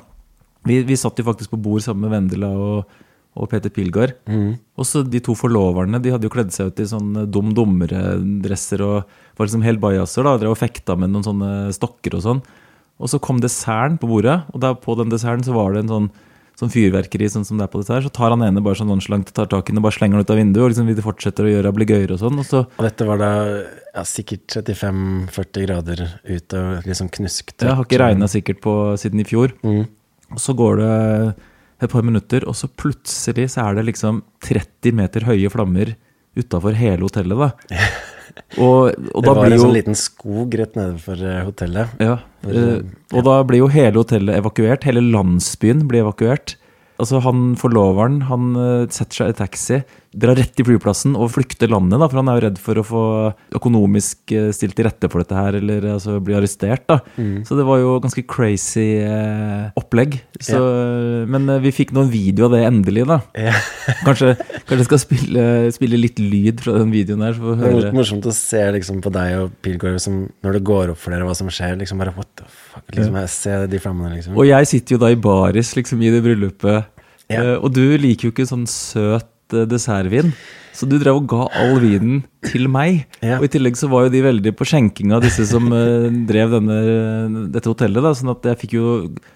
[0.67, 2.97] Vi, vi satt jo faktisk på bord sammen med Vendela og,
[3.37, 4.17] og Peter Pilgaard.
[4.75, 8.81] Og så de to forloverne de hadde jo kledd seg ut i sånn dum dummere-dresser
[8.83, 9.03] og
[9.37, 10.25] var liksom helt bajaser.
[10.25, 12.41] da, Drev og fekta med noen sånne stokker og sånn.
[12.97, 15.91] Og så kom desserten på bordet, og der på den desserten så var det en
[15.93, 16.07] sånn,
[16.57, 18.89] sånn fyrverkeri sånn som det er på dette her, Så tar han ene bare sånn
[18.89, 20.63] nonsjalant tar tak i den og bare slenger den ut av vinduet.
[20.63, 22.39] Og liksom vi fortsetter å gjøre ablegøyer og sånn.
[22.41, 23.31] Og så Og dette var da
[23.93, 27.67] ja, sikkert 35-40 grader ut og liksom knusktørt.
[27.67, 29.53] Jeg har ikke regna sikkert på siden i fjor.
[29.61, 29.85] Mm.
[30.33, 30.95] Og så går det
[31.85, 35.93] et par minutter, og så plutselig så er det liksom 30 meter høye flammer
[36.37, 37.37] utafor hele hotellet.
[37.37, 37.77] da.
[38.57, 41.97] Og, og Det da var en jo sånn liten skog rett nede for eh, hotellet.
[42.03, 42.81] ja, For, eh,
[43.17, 44.87] Og da blir jo hele hotellet evakuert.
[44.87, 46.55] Hele landsbyen blir evakuert.
[46.97, 49.81] Altså han Forloveren han eh, setter seg i taxi,
[50.15, 51.99] drar rett i flyplassen og flykter landet.
[51.99, 53.01] da, For han er jo redd for å få
[53.57, 56.85] økonomisk eh, stilt til rette for dette her, eller altså bli arrestert.
[56.89, 56.99] da.
[57.17, 57.43] Mm.
[57.47, 60.19] Så det var jo ganske crazy eh, opplegg.
[60.39, 60.59] Så,
[61.29, 63.19] Men eh, vi fikk noen video av det endelig, da.
[63.37, 63.53] Ja.
[64.07, 64.33] Kanskje,
[64.67, 65.43] kanskje jeg skal spille,
[65.75, 67.33] spille litt lyd fra den videoen her.
[67.37, 67.93] så får vi Det er høre.
[67.95, 71.27] morsomt å se liksom på deg og Pilgaard som når det går opp for dere
[71.27, 71.77] hva som skjer.
[71.79, 74.35] liksom bare, what the fuck, liksom, jeg ser de flammene, liksom.
[74.37, 76.93] Og jeg sitter jo da i baris liksom i det bryllupet.
[77.31, 77.41] Ja.
[77.43, 80.33] Eh, og du liker jo ikke sånn søt eh, dessertvin.
[80.77, 83.07] Så du drev og ga all vinen til meg.
[83.25, 83.39] Ja.
[83.39, 86.75] Og i tillegg så var jo de veldig på skjenkinga, disse som eh, drev denne,
[87.55, 88.03] dette hotellet.
[88.05, 88.91] da, sånn at jeg fikk jo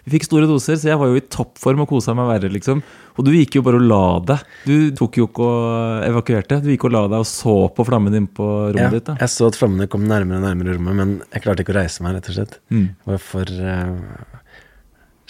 [0.05, 2.83] Vi fikk store doser, så jeg var jo i toppform og kosa meg verre, liksom.
[3.17, 4.45] Og du gikk jo bare og la deg.
[4.69, 6.61] Du tok jo ikke og evakuerte.
[6.61, 9.09] Du gikk og la deg og så på flammen inne på rommet Ja, ditt.
[9.09, 9.17] da.
[9.25, 12.05] jeg så at flammene kom nærmere og nærmere rommet, men jeg klarte ikke å reise
[12.05, 12.59] meg, rett og slett.
[12.69, 12.85] Mm.
[12.93, 14.41] Jeg var for uh,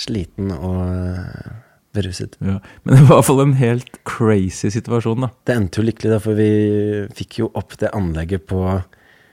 [0.01, 1.51] sliten og eh,
[1.93, 2.37] beruset.
[2.39, 2.59] Ja.
[2.83, 5.31] Men det var i hvert fall en helt crazy situasjon, da.
[5.47, 6.49] Det endte jo lykkelig, da, for vi
[7.17, 8.63] fikk jo opp det anlegget på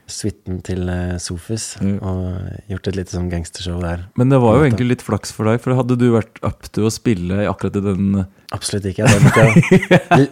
[0.08, 0.86] suiten til
[1.20, 1.98] Sofis Sofus, Mm.
[2.00, 4.06] og gjort et lite sånn gangstershow der.
[4.16, 6.88] Men det var jo egentlig litt flaks for deg, for hadde du vært up til
[6.88, 9.04] å spille akkurat i den Absolutt ikke.
[9.12, 10.30] Jeg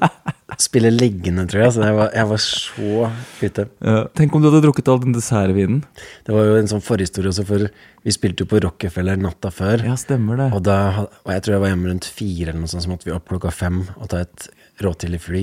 [0.63, 1.73] spille liggende, tror jeg.
[1.75, 3.09] Så jeg var, jeg var så
[3.43, 3.65] ute.
[3.83, 3.97] ja.
[4.15, 5.81] Tenk om du hadde drukket all den dessertvinen.
[6.27, 7.67] Det var jo en sånn forhistorie også, for
[8.07, 9.83] vi spilte jo på Rockefeller natta før.
[9.89, 10.53] Ja, stemmer det.
[10.55, 10.79] Og, da,
[11.25, 13.27] og jeg tror jeg var hjemme rundt fire, eller noe sånt, så måtte vi opp
[13.33, 14.47] klokka fem og ta et
[14.87, 15.43] råtidlig fly.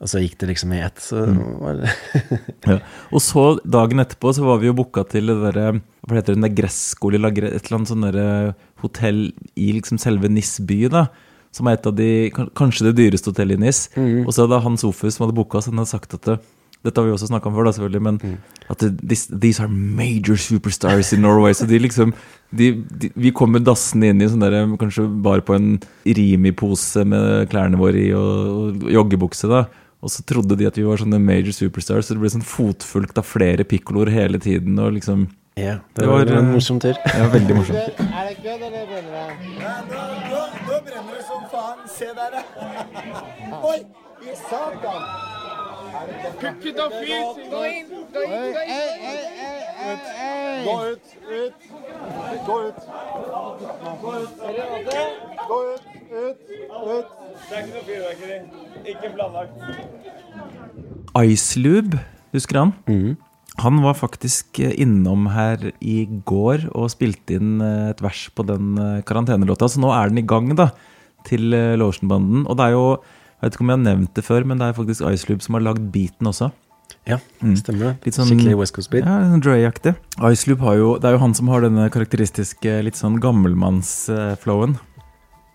[0.00, 1.82] Og så gikk det liksom i ett, så Mm.
[2.70, 2.78] Ja.
[3.12, 5.66] Og så dagen etterpå så var vi jo booka til det derre
[6.06, 8.28] Hva heter det, den der Gresskole, et eller annet sånn derre
[8.80, 9.20] hotell
[9.60, 11.02] i liksom selve Nis by, da.
[11.52, 13.88] Som er et av de Kanskje det dyreste hotellet i Nis.
[13.98, 16.38] Og så hadde han Sofus som hadde booka oss, han hadde sagt at det,
[16.86, 18.20] dette har vi også snakka om før, da selvfølgelig, men
[18.70, 21.52] at det, this, these are major superstars in Norway.
[21.52, 22.14] Så de liksom
[22.56, 22.70] de,
[23.02, 25.74] de, Vi kommer dassende inn i sånn der, kanskje bare på en
[26.06, 29.66] Rimi-pose med klærne våre i og, og joggebukse, da.
[30.00, 33.20] Og så trodde de at vi var sånne major superstars, så det ble sånn fotfulgt
[33.20, 34.78] av flere pikkoloer hele tiden.
[34.80, 35.28] Og liksom
[35.60, 36.96] Ja, det var en eh, morsom tur.
[37.04, 38.00] Ja, veldig morsomt.
[38.06, 39.36] Er det kødd, eller brenner
[39.92, 40.09] det?
[42.00, 42.42] Se der, ja.
[43.68, 43.80] Oi!
[44.24, 45.02] I satan!
[46.40, 46.76] Fys!
[47.52, 47.90] Gå inn!
[48.14, 48.54] Gå inn!
[48.54, 50.00] Gå inn!
[50.64, 51.66] Gå ut, ut.
[52.46, 52.78] Gå ut.
[54.00, 54.32] Gå ut.
[55.50, 56.38] Gå ut, ut,
[56.96, 57.08] ut.
[57.48, 58.38] Det er ikke noe fyrverkeri.
[58.94, 59.52] Ikke planlagt.
[61.20, 62.00] Icelube,
[62.32, 62.72] husker han?
[63.60, 68.46] Han var faktisk eh, innom her i går og spilte inn eh, et vers på
[68.48, 69.68] den eh, karantenelåta.
[69.68, 70.70] Så nå er den i gang, da,
[71.24, 72.46] til eh, Lotionbanden.
[72.46, 72.84] Og det er jo
[73.40, 75.54] Jeg vet ikke om jeg har nevnt det før, men det er faktisk Icelube som
[75.56, 76.50] har lagd beaten også.
[77.08, 77.16] Ja,
[77.56, 77.92] stemmer det.
[78.04, 79.06] Litt sånn- Skikkelig West Coast beat.
[79.08, 79.94] Ja, sånn Dre-aktig.
[80.20, 84.76] Iceloop har jo Det er jo han som har denne karakteristiske litt sånn gammelmanns-flowen.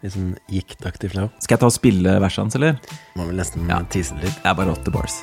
[0.02, 1.30] Litt sånn giktaktig flow.
[1.40, 2.80] Skal jeg ta og spille verset hans, eller?
[3.16, 3.80] Må vel nesten Ja.
[3.90, 4.42] tise det litt.
[4.42, 5.22] Det er bare åtte bars.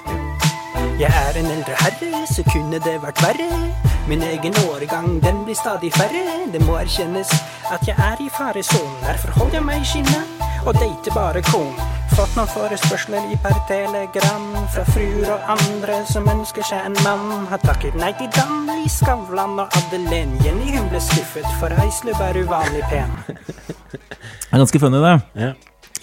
[0.99, 3.51] Jeg er en eldre herre, så kunne det vært verre.
[4.13, 6.25] Min egen årgang, den blir stadig færre.
[6.53, 7.31] Det må erkjennes
[7.73, 8.99] at jeg er i faresonen.
[9.07, 11.73] Derfor holder jeg meg i skinnet og dater bare kon.
[12.13, 17.49] Fått noen forespørsler i per telegram fra fruer og andre som ønsker seg en mann.
[17.55, 20.37] Har takket nei til Danny, Skavlan og Adelén.
[20.45, 23.17] Jenny hun ble skuffet, for Eislub er uvanlig pen.
[23.33, 25.19] Det er ganske funny, det.
[25.41, 25.55] Ja.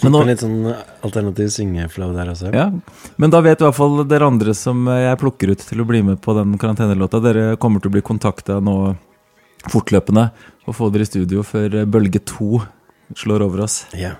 [0.03, 0.61] Men nå- litt sånn
[1.03, 2.53] alternativ syngeflow der også.
[2.55, 2.69] Ja,
[3.17, 5.87] Men da vet i hvert fall dere andre som eh, jeg plukker ut til å
[5.89, 8.95] bli med på den karantenelåta, dere kommer til å bli kontakta nå
[9.69, 10.29] fortløpende
[10.69, 12.61] og få dere i studio før eh, bølge to
[13.17, 13.81] slår over oss.
[13.97, 14.13] Ja.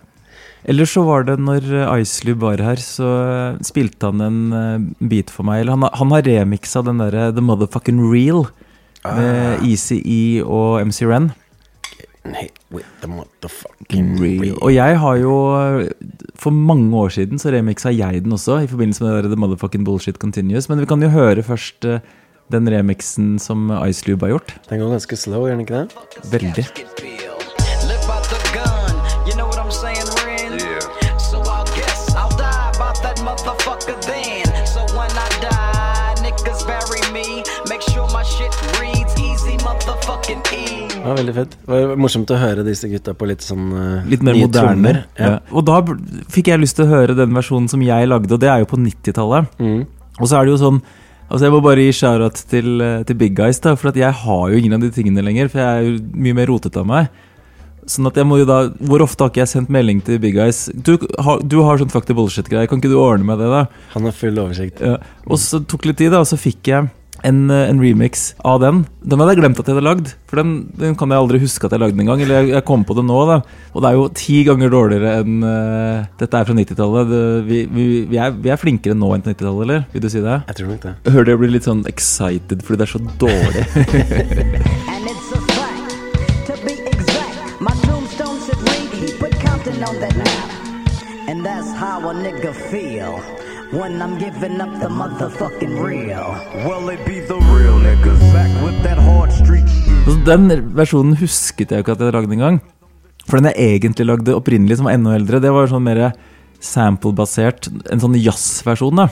[0.68, 3.08] Eller så var det når eh, Icelube var her, så
[3.56, 5.62] eh, spilte han en eh, beat for meg.
[5.64, 8.48] Eller han, han har remiksa den derre The Motherfucking Real
[9.06, 11.30] med ECE og MC Ren.
[14.60, 15.92] Og jeg har jo eh,
[16.36, 20.20] For mange år siden så remiksa jeg den også, i forbindelse med The Motherfucking Bullshit
[20.20, 20.70] Continuous.
[20.70, 22.04] Men vi kan jo høre først eh,
[22.52, 24.56] den remixen som Icelube har gjort.
[24.70, 26.32] Den går ganske slow, gjør den ikke det?
[26.34, 27.29] Veldig.
[41.10, 41.56] Var veldig fett.
[41.66, 44.92] Det var morsomt å høre disse gutta på litt sånn uh, Litt mer moderne.
[45.18, 45.30] Ja.
[45.34, 45.36] Ja.
[45.50, 45.80] Og da
[46.30, 48.70] fikk jeg lyst til å høre den versjonen som jeg lagde, og det er jo
[48.70, 49.56] på 90-tallet.
[49.58, 49.80] Mm.
[50.20, 50.82] Og så er det jo sånn
[51.30, 54.46] Altså Jeg må bare gi shout-out til, eh, til Big Guys, da, for jeg har
[54.50, 55.52] jo ingen av de tingene lenger.
[55.52, 57.12] For jeg er jo mye mer rotete av meg.
[57.86, 60.34] Sånn at jeg må jo da Hvor ofte har ikke jeg sendt melding til Big
[60.34, 60.68] Guys?
[60.74, 63.68] Du har, du har sånn fuck the bullshit-greier, kan ikke du ordne med det, da?
[63.94, 64.82] Han har full oversikt.
[64.82, 64.98] Ja.
[65.30, 66.90] Og så tok det litt tid, da, og så fikk jeg
[67.24, 68.86] en, eh, en remix av den.
[69.04, 71.66] Den hadde jeg glemt at jeg hadde lagd, for den, den kan jeg aldri huske
[71.66, 72.22] at jeg lagde en gang.
[72.22, 73.40] Eller jeg, jeg kom på det nå, da.
[73.74, 77.10] Og det er jo ti ganger dårligere enn uh, Dette er fra 90-tallet.
[77.10, 79.86] Det- Vi, vi, vi, vi er flinkere nå enn på 90-tallet, eller?
[79.94, 80.38] Vil du si det?
[80.52, 80.94] Jeg tror nok det.
[81.14, 83.64] Hører jeg blir litt sånn excited fordi det er så dårlig.
[91.30, 93.20] And that's how a nigga feel
[93.72, 96.36] when I'm giving up the motherfucking real.
[96.66, 100.26] Well, it be the real niggas back with that hard street shit.
[100.26, 102.60] den versjonen husket jeg jo ikke at jeg lagde engang.
[103.30, 106.02] For den jeg egentlig lagde opprinnelig, som var enda eldre, det var sånn mer
[106.66, 107.70] sample-basert.
[107.94, 109.08] En sånn jazzversjon, da.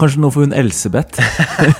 [0.00, 1.20] Kanskje noe for hun Elsebeth.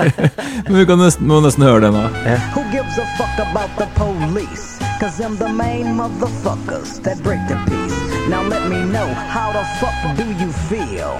[0.68, 2.04] Men vi kan nesten, må nesten høre det nå.
[2.52, 4.76] Who gives a fuck about the police?
[5.00, 7.98] Cause I'm the main motherfuckers that break the peace.
[8.28, 11.18] Now let me know, how the fuck do you feel?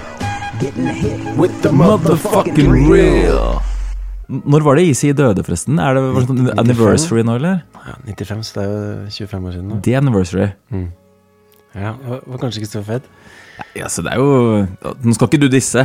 [0.59, 3.59] Getting hit with the motherfucking real.
[4.31, 5.79] Når var det Easy døde, forresten?
[5.83, 7.57] Er det var det sånn anniversary nå, eller?
[7.75, 9.79] Ja, 95, så det er jo 25 år siden nå.
[9.83, 10.47] Det er anniversary.
[11.75, 13.09] Ja, det var, kanskje ikke så fett.
[13.75, 15.83] Ja, så det er jo Nå skal ikke du disse.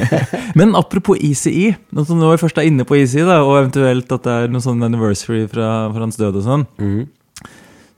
[0.58, 4.24] Men apropos ECE, Når som vi først er inne på ECE, da, og eventuelt at
[4.26, 6.64] det er noe sånn anniversary fra, fra hans død og sånn,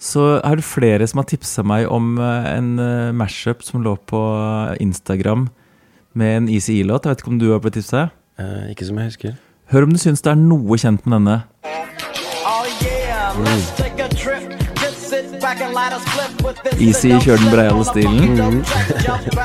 [0.01, 3.95] så er det flere som har tipsa meg om eh, en eh, mashup som lå
[4.09, 4.21] på
[4.85, 5.47] Instagram
[6.17, 7.05] med en ECE-låt.
[7.05, 8.09] Jeg vet ikke om du har blitt tipsa?
[8.41, 9.37] Eh, ikke som jeg husker.
[9.73, 11.41] Hør om du syns det er noe kjent med denne.
[12.47, 14.53] Oh yeah, let's take a trip.
[14.77, 14.97] This.
[16.81, 18.37] Easy kjører den breiale stilen.
[18.37, 19.37] Jump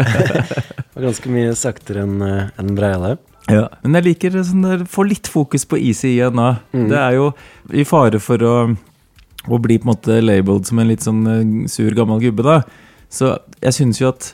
[0.93, 3.17] var ganske mye saktere enn uh, en Breiale.
[3.51, 6.55] Ja, men jeg liker sånn der, få litt fokus på Easy igjen nå.
[6.71, 7.33] Det er jo
[7.73, 8.55] i fare for å
[9.51, 12.61] å bli på en måte labeled som en litt sånn eh, sur, gammel gubbe, da.
[13.11, 14.29] Så jeg syns jo at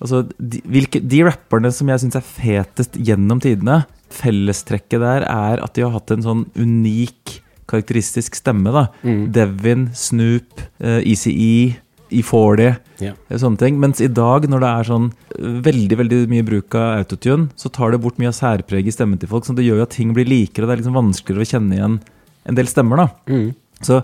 [0.00, 5.62] altså, de, hvilke, de rapperne som jeg syns er fetest gjennom tidene, fellestrekket der er
[5.62, 7.40] at de har hatt en sånn unik,
[7.70, 8.72] karakteristisk stemme.
[8.74, 11.78] da Devin, Snoop, eh, ECE,
[12.10, 13.14] E40, yeah.
[13.28, 13.76] eh, sånne ting.
[13.80, 17.70] Mens i dag, når det er sånn eh, veldig veldig mye bruk av autotune, så
[17.72, 19.46] tar det bort mye av særpreget i stemmen til folk.
[19.46, 21.78] Så det gjør jo at ting blir likere, og det er liksom vanskeligere å kjenne
[21.78, 22.00] igjen
[22.50, 23.04] en del stemmer.
[23.04, 23.54] da Mm.
[23.80, 24.02] Så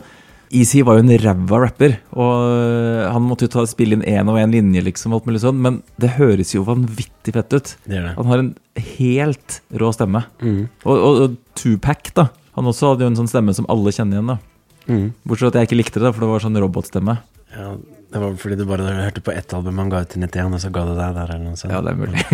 [0.55, 4.29] Easy var jo en ræva rapper, og øh, han måtte jo ta, spille inn én
[4.31, 7.73] og én linje, liksom, alt mulig sånn, men det høres jo vanvittig fett ut.
[7.83, 8.13] Det det.
[8.15, 8.53] Han har en
[8.97, 10.23] helt rå stemme.
[10.39, 10.61] Mm.
[10.87, 12.29] Og, og, og Tupac, da.
[12.57, 14.39] Han også hadde jo en sånn stemme som alle kjenner igjen, da.
[14.87, 15.07] Mm.
[15.27, 17.15] Bortsett fra at jeg ikke likte det, for det var sånn robotstemme.
[17.57, 17.69] Ja,
[18.13, 20.63] det var fordi du bare hørte på ett album han ga ut i 91, og
[20.63, 21.73] så ga du deg der eller noe sånt.
[21.75, 22.21] Ja, det er mulig.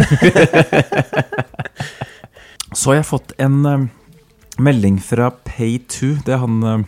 [2.73, 3.85] Så har jeg fått en uh,
[4.63, 6.23] melding fra Pay2.
[6.25, 6.85] Det er han uh,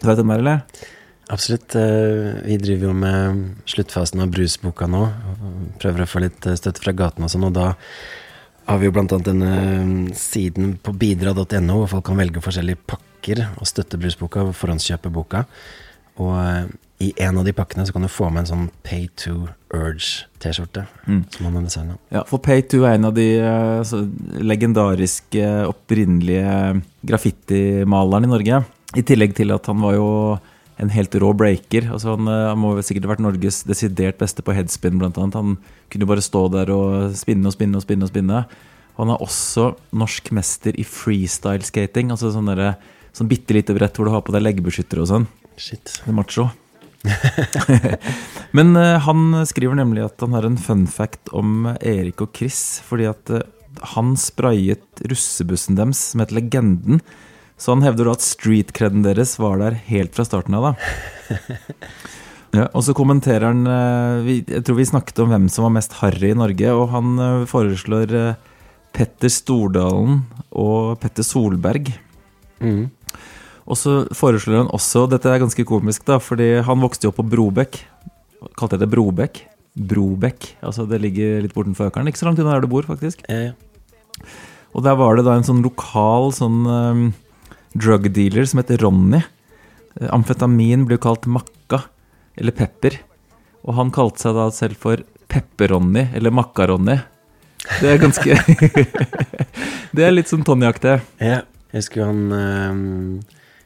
[0.00, 0.88] Du vet hvem det er, eller?
[1.32, 1.74] Absolutt.
[1.78, 5.02] eh, Vi driver jo med sluttfasen av Brusboka nå.
[5.06, 7.70] og Prøver å få litt støtte fra gaten og sånn, og da
[8.66, 13.44] har vi jo annet denne eh, siden på bidra.no, hvor folk kan velge forskjellige pakker
[13.58, 15.44] og støtte Brusboka og forhåndskjøpe boka.
[16.22, 16.64] Og eh,
[17.02, 20.84] i en av de pakkene så kan du få med en sånn Pay to Urge-T-skjorte
[21.08, 21.24] Mm.
[21.34, 21.96] som man har designa.
[22.14, 24.04] Ja, for Pay2 er en av de altså,
[24.38, 28.62] legendariske, opprinnelige graffitimalerne i Norge.
[28.94, 30.08] I tillegg til at han var jo
[30.82, 31.88] en helt rå breaker.
[31.94, 35.38] Altså han, eh, han må sikkert ha vært Norges desidert beste på headspin, blant annet.
[35.38, 35.56] Han
[35.92, 38.08] kunne jo bare stå der og spinne og spinne og spinne.
[38.08, 38.42] Og spinne.
[38.98, 42.10] Han er også norsk mester i freestyle skating.
[42.14, 42.74] Altså sånn derre
[43.12, 45.26] Sånn bitte lite brett hvor du har på deg leggebeskyttere og sånn.
[45.60, 45.98] Shit.
[46.00, 46.46] Det er macho.
[48.56, 52.80] Men eh, han skriver nemlig at han har en fun fact om Erik og Chris.
[52.86, 53.44] Fordi at eh,
[53.92, 57.02] han sprayet russebussen deres som het Legenden.
[57.62, 60.72] Så han hevder da at street-creden deres var der helt fra starten av.
[60.72, 61.36] da
[62.58, 65.94] ja, Og så kommenterer han eh, Jeg tror vi snakket om hvem som var mest
[66.00, 66.72] harry i Norge.
[66.74, 68.40] Og han eh, foreslår eh,
[68.92, 71.92] Petter Stordalen og Petter Solberg.
[72.58, 72.90] Mm.
[73.62, 77.22] Og så foreslår han også, dette er ganske komisk, da, fordi han vokste jo opp
[77.22, 77.78] på Brobekk.
[78.58, 79.44] Kalte jeg det Brobekk?
[79.78, 80.50] Brobekk.
[80.66, 82.10] Altså det ligger litt bortenfor Økeren.
[82.10, 83.22] Ikke så langt unna der du bor, faktisk.
[83.30, 83.54] Eh,
[84.74, 87.12] Og der var det da en sånn lokal sånn
[87.74, 89.22] drug dealer som het Ronny.
[90.00, 91.84] Eh, Amfetamin blir kalt makka,
[92.36, 92.98] eller pepper.
[93.62, 96.98] Og han kalte seg da selv for Pepper-Ronny, eller Makka-Ronny.
[97.78, 98.34] Det er ganske
[99.94, 100.96] Det er litt sånn Tony-aktig.
[101.22, 102.80] Ja, jeg husker jo han um,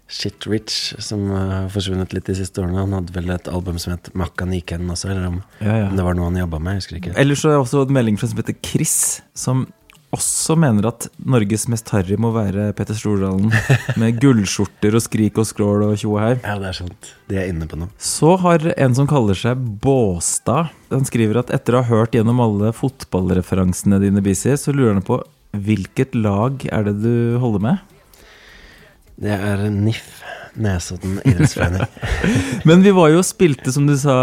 [0.07, 2.83] Shit Rich, som eh, har forsvunnet litt de siste årene.
[2.85, 5.89] Han hadde vel et album som het Makka Niken også, eller om, Ja, ja.
[5.97, 6.77] det var noe han jobba med.
[6.77, 7.17] Jeg husker ikke.
[7.19, 8.95] Ellers så er det også en melding fra en som heter Chris,
[9.35, 9.65] som
[10.17, 13.53] også mener at Norges mest harry må være Petter Stordalen.
[14.01, 16.33] Med gullskjorter og skrik og skrål og tjo og hei.
[16.41, 17.13] Ja, det er sant.
[17.31, 17.93] De er inne på noe.
[18.03, 22.43] Så har en som kaller seg Båstad Han skriver at etter å ha hørt gjennom
[22.43, 25.21] alle fotballreferansene dine, Bisi, så lurer han på
[25.57, 27.93] hvilket lag er det du holder med?
[29.17, 30.05] Det er NIF,
[30.61, 31.85] Nesodden idrettsforening.
[32.69, 34.17] Men vi var jo og spilte, som du sa,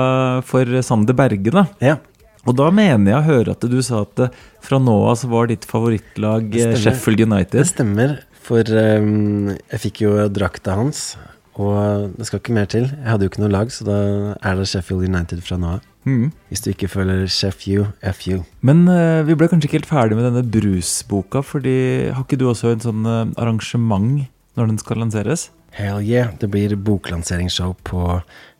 [0.45, 1.65] for Sander Berge, da.
[1.81, 1.97] Ja.
[2.43, 5.29] Og da mener jeg å høre at du sa at eh, fra nå av så
[5.31, 6.51] var ditt favorittlag
[6.81, 7.55] Sheffield United.
[7.55, 11.13] Det stemmer, for um, jeg fikk jo drakta hans,
[11.55, 12.89] og det skal ikke mer til.
[12.89, 13.97] Jeg hadde jo ikke noe lag, så da
[14.35, 15.89] er det Sheffield United fra nå av.
[16.03, 16.33] Mm.
[16.51, 17.85] Hvis du ikke føler Chef U,
[18.17, 18.41] FU.
[18.65, 21.75] Men uh, vi ble kanskje ikke helt ferdig med denne brusboka, fordi
[22.11, 24.25] har ikke du også en sånn eh, arrangement
[24.59, 25.47] når den skal lanseres?
[25.73, 26.33] Hell yeah.
[26.37, 28.03] Det blir boklanseringsshow på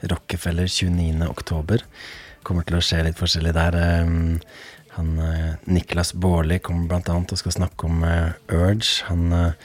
[0.09, 1.27] Rockefeller 29.
[2.43, 3.79] Kommer til å skje litt forskjellig der.
[3.79, 4.39] Ehm,
[4.93, 9.01] Han, eh, Niklas Baarli kommer blant annet og skal snakke om eh, Urge.
[9.07, 9.55] Han eh,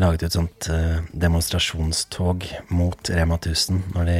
[0.00, 4.16] laget et sånt eh, demonstrasjonstog mot Rema 1000 når de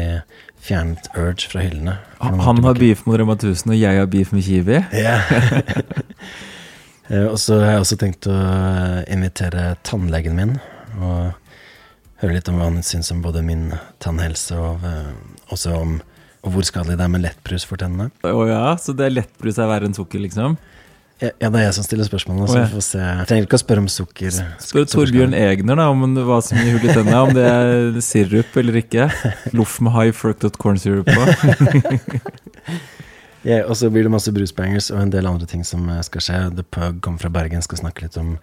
[0.65, 1.97] fjernet Urge fra hyllene.
[2.21, 4.83] Han har beef mot Rema 1000, og jeg har beef med Kiwi.
[7.05, 10.55] Eh, og så har jeg også tenkt å eh, invitere tannlegen min
[10.97, 11.35] og
[12.23, 13.67] høre litt om hva han syns om både min
[14.01, 15.11] tannhelse og eh,
[15.53, 15.99] også om
[16.45, 18.11] og hvor skadelig det er med lettbrus for tennene.
[18.29, 20.59] Å ja, så det er lettbrus er verre enn sukker, liksom?
[21.23, 22.65] Ja, ja, det er jeg som stiller spørsmålene, så ja.
[22.67, 23.01] vi får se.
[23.01, 24.39] Jeg trenger ikke å spørre om sukker.
[24.61, 28.59] Spør Torbjørn Egner da om hva som gir hull i tennene, om det er sirup
[28.61, 29.07] eller ikke.
[29.57, 31.23] Loff med high fructot corn syrup på.
[33.45, 36.23] Ja, og så blir det masse brusbangers og en del andre ting som eh, skal
[36.25, 36.39] skje.
[36.57, 38.39] The Pug kommer fra Bergen, skal snakke litt om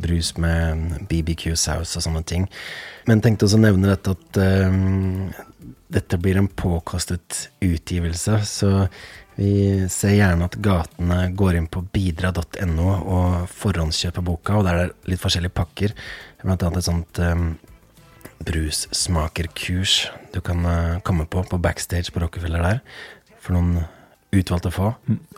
[0.00, 2.46] brus med BBQ-saus og sånne ting.
[3.04, 4.78] Men tenkte også å nevne dette at eh,
[5.92, 8.40] dette blir en påkostet utgivelse.
[8.48, 8.70] Så
[9.36, 14.88] vi ser gjerne at gatene går inn på bidra.no og forhåndskjøper boka, og der er
[14.88, 15.92] det litt forskjellige pakker.
[16.42, 17.50] Blant annet et sånt um,
[18.46, 22.80] brussmakerkurs du kan uh, komme på på backstage på Rockefeller der.
[23.44, 23.84] For noen
[24.36, 24.90] utvalgte få.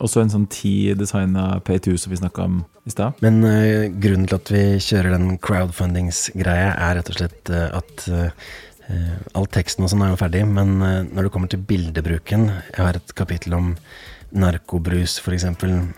[0.02, 3.18] Også en sånn ti designa P2 som vi snakka om i stad.
[3.24, 8.08] Men uh, grunnen til at vi kjører den crowdfundingsgreia, er rett og slett uh, at
[9.36, 12.80] all teksten og sånn er jo ferdig, men eh, når det kommer til bildebruken Jeg
[12.80, 13.74] har et kapittel om
[14.28, 15.46] narkobrus, f.eks.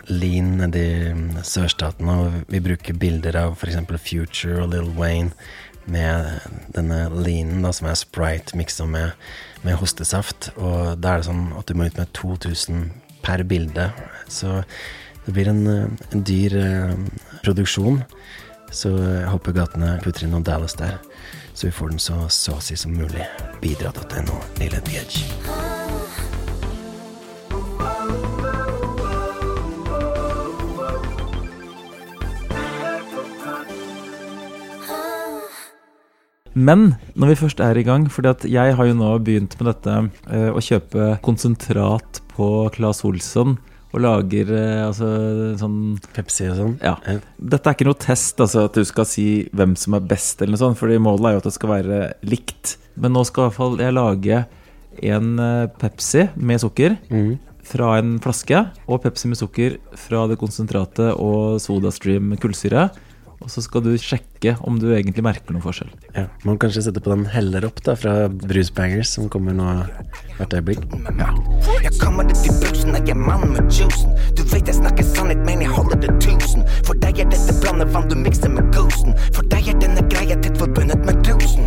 [0.07, 3.79] lean nede i sørstatene, og vi bruker bilder av f.eks.
[3.99, 5.35] Future og Lil Wayne
[5.91, 9.17] med denne leanen, da, som er sprite miksa med,
[9.65, 10.51] med hostesaft.
[10.55, 12.85] Og da er det sånn at du må ut med 2000
[13.25, 13.89] per bilde.
[14.31, 14.61] Så
[15.25, 16.95] det blir en, eh, en dyr eh,
[17.43, 18.03] produksjon.
[18.71, 21.01] Så jeg håper gatene putter inn noe Dallas der,
[21.61, 23.25] så vi får den så saucy som mulig.
[23.61, 25.21] Bidra.no, lille edge.
[36.53, 39.69] Men når vi først er i gang, fordi at jeg har jo nå begynt med
[39.69, 39.99] dette
[40.33, 43.59] eh, å kjøpe konsentrat på Claes Olsson.
[43.91, 45.09] Og lager eh, altså
[45.59, 45.77] sånn
[46.15, 46.75] Pepsi og sånn?
[46.79, 46.95] Ja.
[47.37, 50.55] Dette er ikke noe test, altså at du skal si hvem som er best, eller
[50.55, 50.79] noe sånt.
[50.79, 52.75] Fordi målet er jo at det skal være likt.
[52.95, 54.43] Men nå skal i hvert fall jeg lage
[55.11, 56.99] en eh, Pepsi med sukker.
[57.71, 58.57] Fra en flaske,
[58.89, 62.89] og Pepsi med sukker fra det konsentratet og SodaStream kullsyre.
[63.41, 65.89] Og så skal du sjekke om du egentlig merker noen forskjell.
[66.15, 69.55] Ja, Man kan kanskje sette på den heller opp da, fra Bruce Bangers, som kommer
[69.57, 69.67] nå
[70.37, 70.85] hvert øyeblikk.
[71.81, 74.13] Jeg kommer ut i brusen, jeg er mannen med juicen.
[74.37, 76.65] Du vet jeg snakker sannhet, men jeg holder det tusen.
[76.87, 79.17] For deg er dette blandevann du mikser med goosen.
[79.35, 81.65] For deg er denne greia tett forbundet med tusen.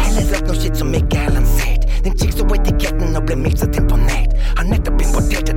[0.00, 1.86] Heller opp noe shit som ikke er lansert.
[2.04, 4.32] Den chicks så etiketten og ble mildt sett imponert.
[4.56, 4.89] Har nettopp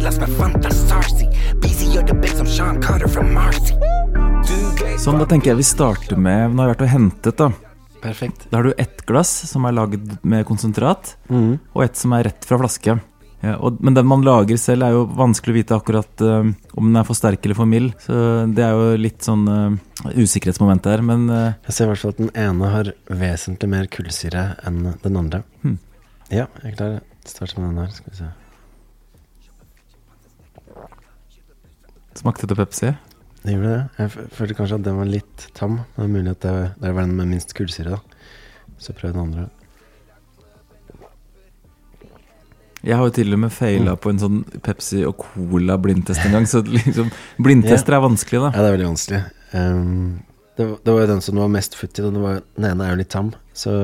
[0.03, 1.27] importert et lass med Fanta Sarsi.
[1.61, 3.75] Busy gjør det big som Sean Carter fra Marcy.
[4.99, 7.47] Sånn, da tenker jeg vi starter med Nå har jeg vært og hentet, da.
[8.03, 8.45] Perfekt.
[8.51, 12.45] Da har du ett glass som er lagd med konsentrat, og ett som er rett
[12.45, 12.97] fra flaske.
[13.43, 16.45] Ja, og, men den man lager selv, er jo vanskelig å vite akkurat uh,
[16.79, 17.91] om den er for sterk eller for mild.
[17.99, 18.13] Så
[18.55, 22.15] det er jo litt sånn uh, usikkerhetsmoment der, men uh, Jeg ser i hvert fall
[22.15, 25.43] at den ene har vesentlig mer kullsyre enn den andre.
[25.63, 25.75] Hmm.
[26.29, 26.95] Ja, jeg er klar.
[27.27, 27.91] Start med den her.
[27.99, 28.31] Skal vi se.
[32.19, 32.93] Smakte det Pepsi?
[33.43, 33.81] Det gjorde det.
[33.99, 35.81] Jeg følte kanskje at den var litt tam.
[35.95, 38.23] Det er mulig at det, det var den med minst kullsyre, da.
[38.79, 39.49] Så prøv den andre.
[42.83, 46.35] Jeg har jo til og med feila på en sånn Pepsi og Cola blindtest en
[46.35, 47.11] gang, så liksom
[47.43, 48.49] blindtester er vanskelig, da.
[48.51, 49.21] Ja, det er veldig vanskelig.
[49.53, 50.23] Um,
[50.57, 52.03] det, det var jo den som var mest futt i.
[52.03, 53.77] Den, den ene er jo litt tam, så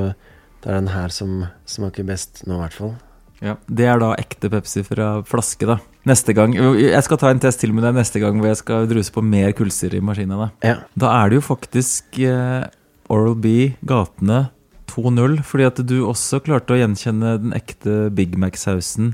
[0.59, 2.97] det er den her som smaker best nå, i hvert fall.
[3.41, 5.77] Ja, Det er da ekte Pepsi fra flaske, da.
[6.09, 8.87] Neste gang Jeg skal ta en test til med deg neste gang hvor jeg skal
[8.89, 10.37] druse på mer kullsyre i maskina.
[10.39, 10.75] Da Ja.
[10.97, 12.67] Da er det jo faktisk eh,
[13.09, 14.49] Oral B Gatene
[14.89, 19.13] 2-0, fordi at du også klarte å gjenkjenne den ekte Big Mac-sausen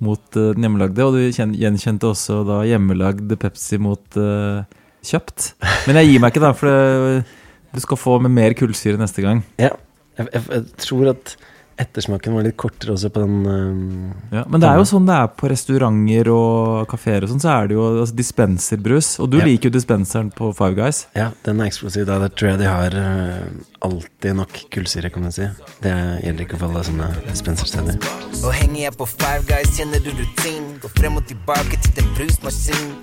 [0.00, 4.62] mot eh, den hjemmelagde, og du gjenkjente også da hjemmelagd Pepsi mot eh,
[5.06, 5.50] kjøpt.
[5.88, 7.26] Men jeg gir meg ikke, da, for det,
[7.74, 9.42] du skal få med mer kullsyre neste gang.
[9.60, 9.72] Ja.
[10.16, 11.34] Jeg, jeg, jeg tror at
[11.78, 15.16] ettersmaken var litt kortere også på den ehm, Ja, men det er jo sånn det
[15.16, 19.10] er på restauranter og kafeer og sånn, så er det jo altså, dispenserbrus.
[19.20, 19.44] Og du Ja.
[19.44, 21.06] liker jo dispenseren på Five Guys.
[21.16, 22.06] Ja, den er eksplosiv.
[22.08, 22.16] Da.
[22.28, 23.44] Tror jeg de har uh,
[23.84, 25.48] alltid nok kullsyre, kan man si.
[25.84, 25.92] Det
[26.24, 28.00] gjelder ikke for alle sånne dispensersteder.
[28.44, 30.72] Og henger jeg på Five Guys, kjenner du rutin.
[30.82, 32.96] Går frem og tilbake til den brusmaskinen.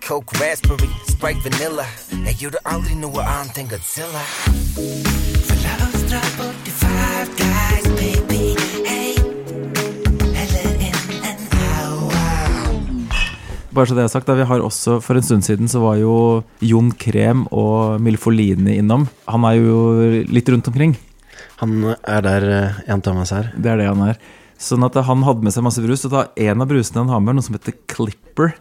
[0.00, 1.84] Coke raspberry, Sprite vanilla.
[2.26, 4.22] Jeg gjorde aldri noe annet enn Godzilla.
[5.46, 7.59] For la oss dra bort til Five Guys,
[8.00, 8.30] en.
[13.70, 16.00] Bare så det er sagt, da, vi har også For en stund siden så var
[16.00, 16.14] jo
[16.58, 19.06] Jon Krem og Milfolini innom.
[19.30, 19.78] Han er jo
[20.26, 20.96] litt rundt omkring.
[21.62, 23.52] Han er der eh, Jan Thomas er.
[23.54, 24.18] Det er det han er.
[24.60, 26.02] Sånn at han hadde med seg masse brus.
[26.08, 28.56] Og da en av brusene han har med, noe som heter Clipper.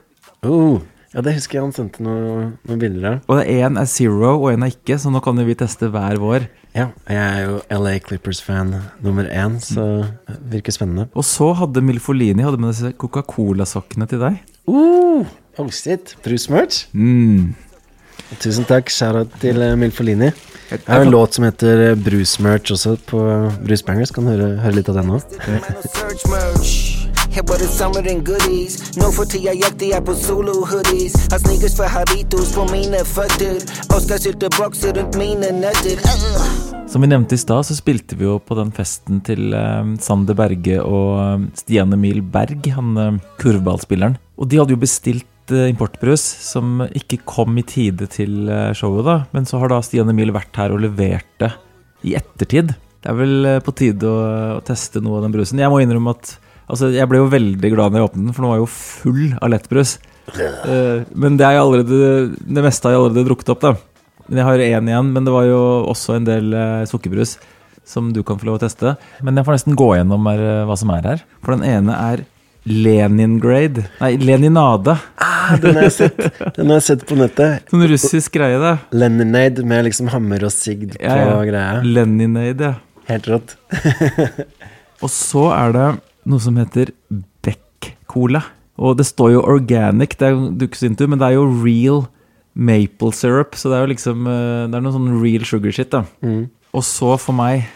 [0.46, 0.80] Oh,
[1.14, 3.22] ja, det husker jeg han sendte noen, noen bilder av.
[3.32, 6.20] Og én er Zero, og én er ikke, så nå kan jo vi teste hver
[6.22, 6.46] vår.
[6.78, 11.08] Ja, jeg er jo LA Clippers-fan nummer én, så det virker spennende.
[11.18, 14.38] Og så hadde Milfolini hadde med disse Coca-Cola-sokkene til deg.
[14.70, 15.26] Uh,
[15.58, 16.86] oh shit, Brusmerch.
[16.94, 17.56] Mm.
[18.38, 18.94] Tusen takk.
[18.94, 20.30] Shout-out til uh, Milfolini.
[20.70, 23.24] Jeg har en låt som heter eh, Brusmerch også på
[23.66, 24.14] Brusbangers.
[24.14, 25.18] Kan høre, høre litt av den nå.
[27.30, 27.80] Merch.
[27.80, 28.98] Her var det goodies.
[28.98, 31.32] No for tida jakter jeg på solo-hoodies.
[31.32, 33.60] Har sneakers for Haritos på mine føtter.
[33.94, 36.00] Oscar-sylte bokser rundt mine nøtter.
[36.90, 40.34] Som vi nevnte i stad, så spilte vi jo på den festen til eh, Sander
[40.34, 44.18] Berge og eh, Stian Emil Berg, han eh, kurvballspilleren.
[44.40, 48.46] Og de hadde jo bestilt importbrus som ikke kom i tide til
[48.78, 49.16] showet, da.
[49.34, 51.50] Men så har da Stian Emil vært her og levert det
[52.06, 52.76] i ettertid.
[53.02, 54.20] Det er vel på tide å,
[54.60, 55.62] å teste noe av den brusen.
[55.62, 56.36] Jeg må innrømme at
[56.70, 59.24] altså, jeg ble jo veldig glad når jeg åpnet den, for den var jo full
[59.42, 59.98] av lettbrus.
[60.38, 62.02] Eh, men det, er allerede,
[62.38, 63.76] det meste har jeg allerede drukket opp, da.
[64.30, 67.38] Men jeg har én igjen, men det var jo også en del eh, sukkerbrus
[67.90, 68.94] som du kan få lov å teste.
[69.26, 71.24] Men jeg får nesten gå gjennom her, eh, hva som er her.
[71.42, 72.28] For den ene er
[72.70, 73.86] Leningrade.
[74.02, 74.94] Nei, Leninade.
[75.24, 76.20] Ah, den har jeg sett
[76.58, 77.64] Den har jeg sett på nettet.
[77.72, 78.74] Sånn russisk greie, det.
[78.94, 81.40] Leninade med liksom hammer og sigd på Ja, ja.
[81.48, 81.80] greia.
[81.88, 82.76] Leninade, ja.
[83.10, 83.56] Helt rått.
[85.02, 85.88] Og så er det
[86.26, 86.92] noe som heter
[87.46, 88.42] Beck Cola.
[88.80, 92.06] Og det står jo organic, det Dukes Into, men det er jo real
[92.56, 93.56] maple syrup.
[93.60, 96.06] Så det er jo liksom eh, Det er noe sånn real sugar shit, da.
[96.24, 96.48] Mm.
[96.76, 97.68] Og så for meg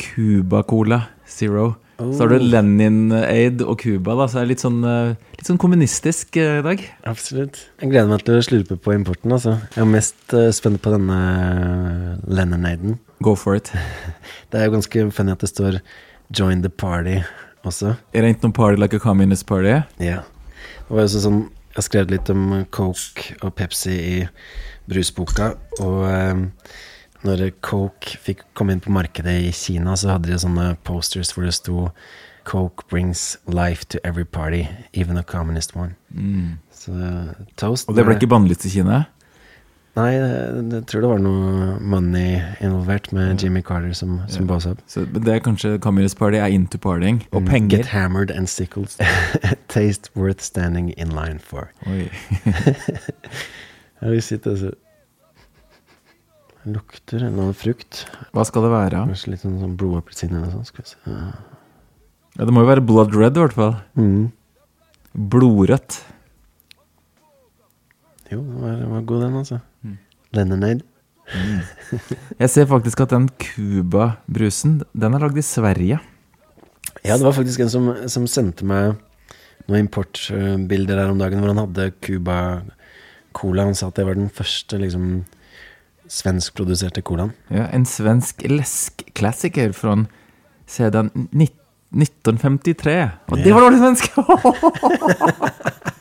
[0.00, 1.74] Cuba Cola Zero.
[2.00, 2.38] Så har Oh.
[2.38, 4.24] du Lenin-aid og Cuba, da.
[4.26, 6.80] Så det er litt sånn, eh, litt sånn kommunistisk eh, i dag.
[7.04, 7.58] Absolutt.
[7.82, 9.58] Jeg gleder meg til å slurpe på importen, altså.
[9.76, 11.18] Jeg er mest spent på denne
[12.24, 12.96] Lenin-aiden.
[13.22, 13.68] Go for it.
[14.50, 15.80] Det er jo ganske funny at det står
[16.30, 17.22] 'Join the party'
[17.64, 17.94] også.
[18.14, 19.80] Er det ikke noen party like a communist party.
[20.00, 20.22] Ja.
[20.88, 24.14] Det var også sånn Jeg har skrevet litt om Coke og Pepsi i
[24.90, 26.40] brusboka, og eh,
[27.22, 31.46] når Coke fikk komme inn på markedet i Kina, så hadde de sånne posters hvor
[31.46, 31.92] det sto
[32.42, 35.94] Coke brings life to every party, even a communist one.
[36.10, 36.58] Mm.
[36.74, 36.90] Så
[37.56, 39.04] toast Og det ble ikke bannlyst i Kina?
[39.98, 44.48] Nei, jeg, tror det var noe money involvert med Jimmy Carter som, som yeah.
[44.52, 44.84] bossa opp.
[44.86, 47.24] Så det er kanskje Communist Party er into partying.
[47.34, 47.80] Og penger.
[47.80, 48.94] Get hammered and sickles
[49.74, 51.72] Taste worth standing in line for.
[51.90, 52.06] Oi.
[54.00, 54.70] Her vi sitter altså
[56.70, 58.04] Lukter annen frukt.
[58.36, 59.02] Hva skal det være?
[59.08, 60.92] Kanskje litt sånn, sånn blodappelsin eller noe sånt.
[60.92, 61.16] Se.
[62.36, 63.72] Ja, det må jo være blood red, i hvert fall.
[63.98, 64.28] Mm.
[65.32, 65.98] Blodrødt.
[68.30, 69.60] Jo, den var, var god, den, altså.
[70.30, 70.38] Mm.
[70.38, 70.84] Lemonade.
[72.40, 76.00] Jeg ser faktisk at den Cuba-brusen, den er lagd i Sverige.
[77.04, 78.96] Ja, det var faktisk en som, som sendte meg
[79.68, 82.38] noen importbilder her om dagen hvor han hadde Cuba
[83.36, 83.68] Cola.
[83.68, 85.24] Han sa at det var den første liksom
[86.10, 87.32] svenskproduserte colaen.
[87.54, 89.96] Ja, en svensk läskklassiker fra
[90.70, 91.56] siden nitt-
[91.90, 92.98] 1953.
[93.30, 94.04] Og det var dårlig svensk!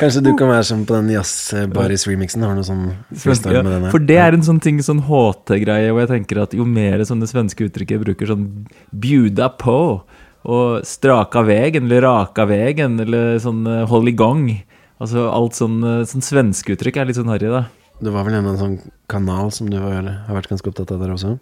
[0.00, 2.42] Kanskje du kan være som på den Jazz-baris-remixen?
[2.44, 3.92] Har noe sånn freestyle Ja, med den her?
[3.94, 7.28] for det er en sånn ting, sånn HT-greie, hvor jeg tenker at jo mer sånne
[7.30, 8.46] svenske uttrykket bruker, sånn
[8.92, 9.78] bjuda på,
[10.50, 14.46] og straka vegen, eller raka vegen, eller sånn eh, hold i gang.
[15.00, 17.66] Altså alt sånn, eh, sånn svenske uttrykk er litt sånn harry, da.
[18.00, 18.78] Det var vel en sånn
[19.12, 21.34] kanal som du har, har vært ganske opptatt av der også?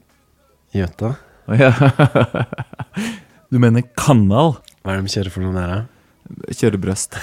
[0.74, 1.14] Gjøta?
[1.48, 1.70] Å ja.
[3.48, 4.58] Du mener kanal?
[4.84, 5.97] Hva er det de kjører for noe der, da?
[6.52, 7.18] Kjørebrøst.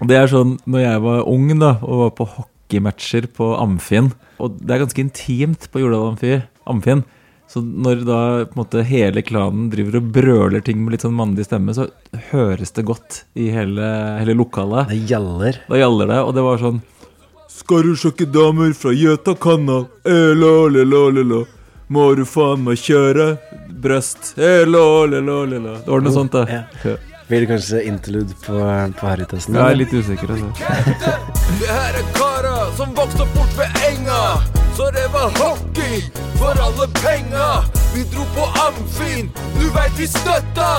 [0.00, 4.12] og det er sånn, når jeg var ung da, og var på hockeymatcher på Amfin,
[4.42, 6.38] og det er ganske intimt på Jordal Amfi,
[6.70, 7.04] Amfin,
[7.50, 11.14] så når da på en måte hele klanen driver og brøler ting med litt sånn
[11.14, 11.86] mandig stemme, så
[12.32, 14.88] høres det godt i hele, hele lokalet.
[14.90, 15.60] Det gjaller.
[15.68, 16.80] Da gjaller det, og det var sånn
[17.54, 19.86] Skal du sjokke damer fra Gjøta kanal?
[20.08, 21.44] Elo, lelo, lelo.
[21.92, 23.34] Må du faen meg kjøre?
[23.84, 24.32] Brøst.
[24.40, 25.74] Elo, lelo, lelo.
[25.84, 26.44] Det var noe sånt, da.
[26.48, 26.94] Ja.
[27.28, 28.56] Blir det kanskje interlude på,
[28.98, 29.56] på harrytesten?
[29.56, 30.48] Jeg er litt usikker, altså.
[31.60, 34.20] Det her er karer som vokste opp bort ved enga.
[34.76, 36.00] Så det var hockey
[36.40, 37.48] for alle penga.
[37.94, 39.28] Vi dro på Amfin,
[39.60, 40.70] du veit vi støtta.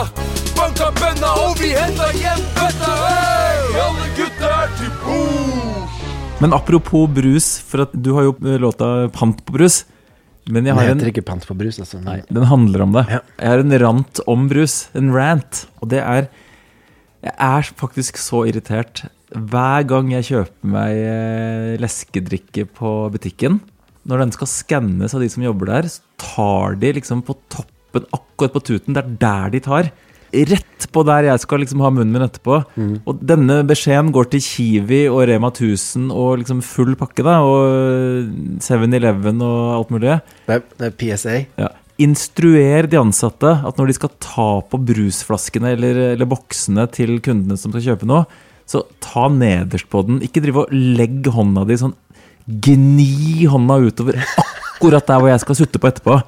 [0.58, 2.94] Banka bønna og vi henta hjem bøtta.
[3.06, 3.66] Hey!
[3.86, 6.02] Alle gutta er til bords.
[6.44, 9.86] Men apropos brus, for at du har jo eh, låta Pant på brus.
[10.46, 12.00] Men jeg Den har en heter ikke pant på brus, altså.
[12.06, 13.06] Nei, den handler om det.
[13.10, 14.76] Jeg har en rant om brus.
[14.98, 15.66] En rant.
[15.82, 16.28] Og det er
[17.26, 23.58] Jeg er faktisk så irritert hver gang jeg kjøper meg eh, leskedrikke på butikken.
[24.06, 28.06] Når den skal skannes av de som jobber der, så tar de liksom på toppen,
[28.14, 28.94] akkurat på tuten.
[28.94, 29.90] Det er der de tar.
[30.34, 32.60] Rett på der jeg skal liksom ha munnen min etterpå.
[33.08, 37.40] Og denne beskjeden går til Kiwi og Rema 1000 og liksom full pakke, da.
[37.46, 40.20] Og 7-Eleven og alt mulig.
[40.48, 41.38] Det er, det er PSA.
[41.62, 41.72] Ja.
[42.04, 47.56] Instruer de ansatte at når de skal ta på brusflaskene eller, eller boksene til kundene
[47.60, 48.26] som skal kjøpe noe,
[48.68, 50.20] så ta nederst på den.
[50.26, 51.96] Ikke drive og legg hånda di sånn
[52.46, 54.20] Gni hånda utover
[54.76, 56.20] akkurat der hvor jeg skal sutte på etterpå.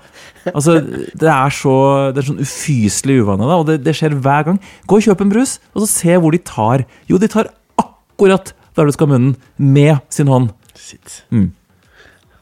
[0.53, 0.77] Altså,
[1.17, 1.73] Det er så
[2.13, 4.59] Det er sånn ufyselig uvane, da, og det, det skjer hver gang.
[4.87, 6.85] Gå og kjøp en brus, og så se hvor de tar.
[7.09, 10.51] Jo, de tar akkurat der du skal ha munnen, med sin hånd.
[10.77, 11.23] Shit.
[11.33, 11.47] Mm.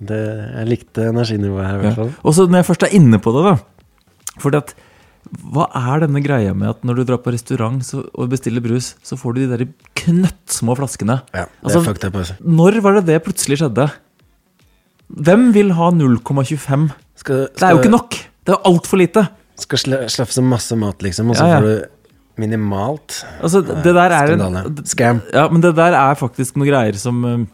[0.05, 0.17] Det,
[0.59, 1.95] jeg likte energinivået her, i hvert Ja.
[2.03, 2.11] fall.
[2.23, 3.55] Og så når jeg først er inne på det, da
[4.43, 4.73] Fordi at
[5.41, 8.93] hva er denne greia med at når du drar på restaurant så, og bestiller brus,
[9.01, 9.65] så får du de der
[9.95, 11.21] knøttsmå flaskene?
[11.33, 12.35] Ja, det er fucked up, altså.
[12.43, 13.87] Når var det det plutselig skjedde?
[15.09, 16.91] Hvem vil ha 0,25?
[17.15, 18.17] Skal, Det er jo ikke nok!
[18.45, 19.23] Det er altfor lite.
[19.57, 21.59] Skal sla, slafse masse mat, liksom, og så Ja, ja.
[21.61, 23.21] får du minimalt.
[23.41, 24.85] Altså, det der er en Skandale.
[24.91, 25.21] Scam.
[25.33, 27.45] Ja, men det der er faktisk noen greier som eh,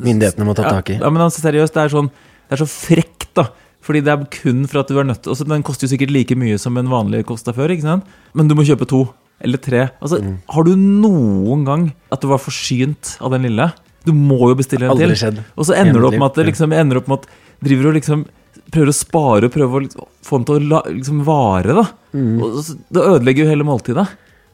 [0.00, 0.98] Myndighetene må ta tak i.
[1.00, 3.44] Ja, men altså, seriøst, det er sånn Det er så frekt, da.
[3.84, 6.10] Fordi det er kun for at du er nødt til altså, Den koster jo sikkert
[6.12, 8.04] like mye som en vanlig kosta før, ikke sant?
[8.34, 9.04] Men du må kjøpe to.
[9.40, 9.86] Eller tre.
[10.02, 10.34] Altså, Mm.
[10.52, 13.70] Har du noen gang at du var forsynt av den lille?
[14.04, 15.14] Du må jo bestille en til.
[15.16, 15.38] skjedd.
[15.56, 17.26] Og så ender du opp med at det liksom ender opp med at
[17.62, 18.26] driver og liksom
[18.72, 21.84] prøver å spare og prøver å liksom, få den til å la, liksom vare, da.
[22.14, 22.32] Mm.
[22.38, 22.60] Og
[22.90, 24.06] det ødelegger jo hele måltidet.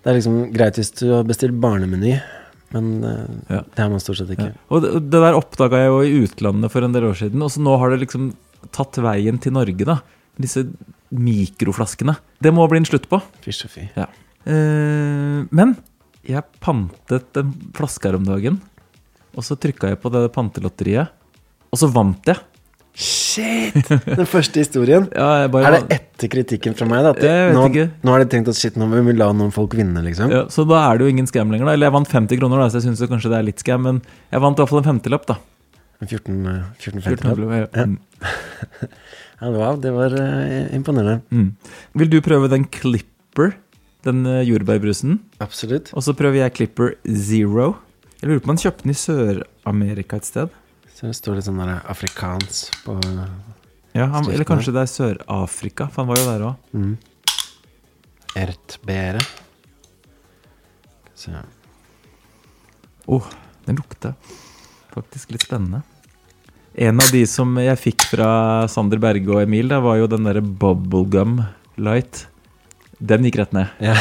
[0.02, 2.16] Det er liksom greit hvis du har bestilt barnemeny,
[2.74, 3.62] men ja.
[3.62, 4.52] det har man stort sett ikke.
[4.70, 7.52] Og det, det der oppdaga jeg jo i utlandet for en del år siden, og
[7.54, 8.30] så nå har det liksom
[8.74, 10.00] tatt veien til Norge, da.
[10.36, 10.66] Disse
[11.14, 12.16] mikroflaskene.
[12.42, 13.20] Det må bli en slutt på.
[13.44, 13.84] Fysj og fy.
[13.96, 14.08] Ja.
[14.46, 15.76] Eh, men
[16.26, 18.60] jeg pantet en flaske her om dagen,
[19.36, 21.12] og så trykka jeg på det pantelotteriet,
[21.70, 22.38] og så vant jeg.
[22.96, 23.90] Shit!
[24.18, 25.04] Den første historien.
[25.12, 27.04] Ja, bare- er det etter kritikken fra meg?
[27.04, 27.12] Da?
[27.12, 27.66] At nå,
[28.00, 30.32] nå har de tenkt at shit, nå vil vi la noen folk vinne, liksom?
[30.32, 31.74] Ja, så da er det jo ingen scam lenger, da.
[31.76, 34.00] Eller jeg vant 50 kroner, da, så jeg syns kanskje det er litt scam, men
[34.32, 35.36] jeg vant i hvert fall en femtilapp, da.
[36.00, 37.68] En 14, eh, 14 14 50 ja.
[37.68, 37.84] Ja.
[37.84, 39.52] Mm.
[39.60, 41.20] wow, det var uh, imponerende.
[41.28, 41.52] Mm.
[42.00, 43.58] Vil du prøve den Clipper?
[44.08, 45.18] Den uh, jordbærbrusen?
[45.44, 45.92] Absolutt.
[45.92, 47.74] Og så prøver jeg Clipper Zero.
[48.22, 50.62] Jeg lurer på om han kjøpte den i Sør-Amerika et sted.
[50.96, 52.94] Så det står litt sånn der afrikans på
[53.92, 56.70] Ja, han, Eller kanskje det er Sør-Afrika, for han var jo der òg.
[56.72, 56.94] Mm.
[58.36, 59.20] Ertbere.
[61.16, 61.36] Så
[63.06, 63.28] Oh,
[63.68, 64.16] den lukter
[64.94, 65.82] faktisk litt spennende.
[66.74, 68.30] En av de som jeg fikk fra
[68.68, 71.38] Sander Berge og Emil, da, var jo den derre Bubblegum
[71.80, 72.24] Light.
[72.98, 73.68] Den gikk rett ned.
[73.84, 73.92] Ja.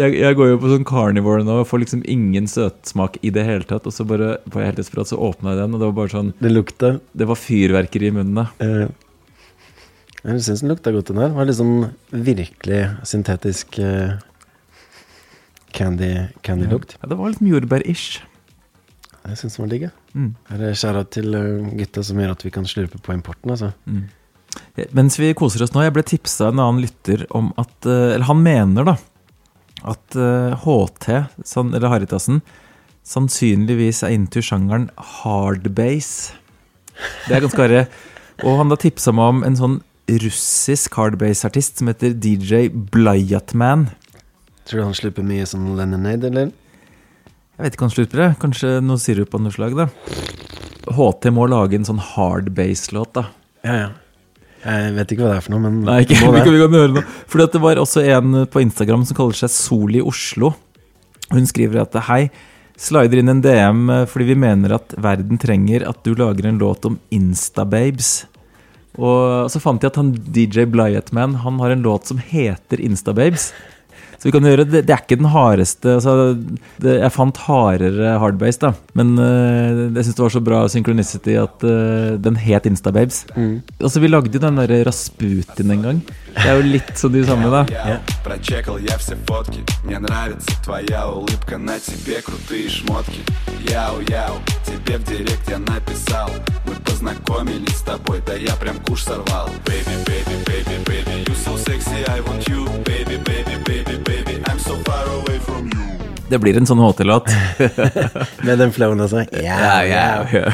[0.00, 3.44] jeg, jeg går jo på sånn carnivore nå og får liksom ingen søtsmak i det
[3.46, 3.86] hele tatt.
[3.86, 6.14] Og så bare var jeg helt desperat, så åpna jeg den, og det var bare
[6.16, 8.48] sånn Det lukta Det var fyrverkeri i munnen.
[8.64, 8.88] Eh,
[10.24, 11.30] Jeg syns den lukta godt, den der.
[11.30, 11.76] Det var sånn
[12.10, 14.16] virkelig syntetisk uh,
[15.78, 16.96] candy- candy-lukt.
[16.98, 18.18] Ja, det var litt jordbær-ish.
[19.28, 19.94] jeg syns den var digg, jeg.
[20.18, 20.32] Mm.
[20.50, 23.70] Her er skjæra til eh, gutta som gjør at vi kan slurpe på importen, altså.
[23.86, 24.08] Mm.
[24.94, 28.14] Mens vi koser oss nå, jeg ble tipsa av en annen lytter om at eh,
[28.14, 28.94] Eller han mener, da,
[29.88, 31.08] at eh, HT,
[31.64, 32.42] eller Haritassen,
[33.08, 34.88] sannsynligvis er into sjangeren
[35.20, 36.34] hardbase.
[37.26, 37.84] Det er ganske harry.
[38.46, 39.78] Og han da tipsa meg om en sånn
[40.22, 43.88] russisk hardbase-artist som heter DJ Blyatman.
[44.68, 46.52] Tror du han slipper mye sånn lemonade, eller?
[47.58, 48.28] Jeg vet ikke hva han slipper, det.
[48.42, 49.88] kanskje noe sirup av noe slag, da.
[50.94, 53.24] HT må lage en sånn hardbase-låt, da.
[53.66, 53.88] Ja, ja.
[54.64, 56.78] Jeg vet ikke hva det er for noe, men Nei, ikke, vi, kan, vi kan
[56.78, 57.04] høre noe.
[57.30, 60.52] Fordi det var også en på Instagram som kaller seg Soli Oslo.
[61.30, 62.22] Hun skriver at hei,
[62.78, 66.60] slider inn en DM eh, fordi vi mener at verden trenger at du lager en
[66.62, 68.12] låt om Instababes.
[68.98, 73.52] Og så fant jeg at han DJ Blyatman Han har en låt som heter Instababes.
[74.18, 76.34] Så vi kan gjøre det, det er ikke den hardeste altså,
[76.82, 78.72] det, Jeg fant hardere hardbase, da.
[78.98, 83.22] Men uh, jeg syns det var så bra synchronicity at uh, den het Instababes.
[83.36, 83.60] Mm.
[83.78, 86.00] Altså, vi lagde jo den derre Rasputin en gang.
[86.34, 87.62] Det er jo litt sånn de samme, da.
[87.70, 88.02] Yeah.
[99.68, 103.57] Baby, baby, baby, baby, you so sexy, I want you, baby, baby.
[106.28, 107.30] Det blir en sånn HT-låt.
[108.46, 109.24] Med den flowen også.
[109.48, 110.50] Ja, ja.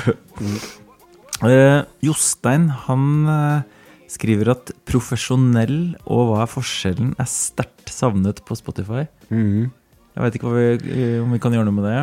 [1.43, 3.63] uh, Jostein, han uh,
[4.11, 9.09] skriver at profesjonell og hva er forskjellen er sterkt savnet på Spotify.
[9.31, 9.73] Mhm.
[10.15, 11.95] Jeg vet ikke hva vi, eh, om vi kan gjøre noe med det.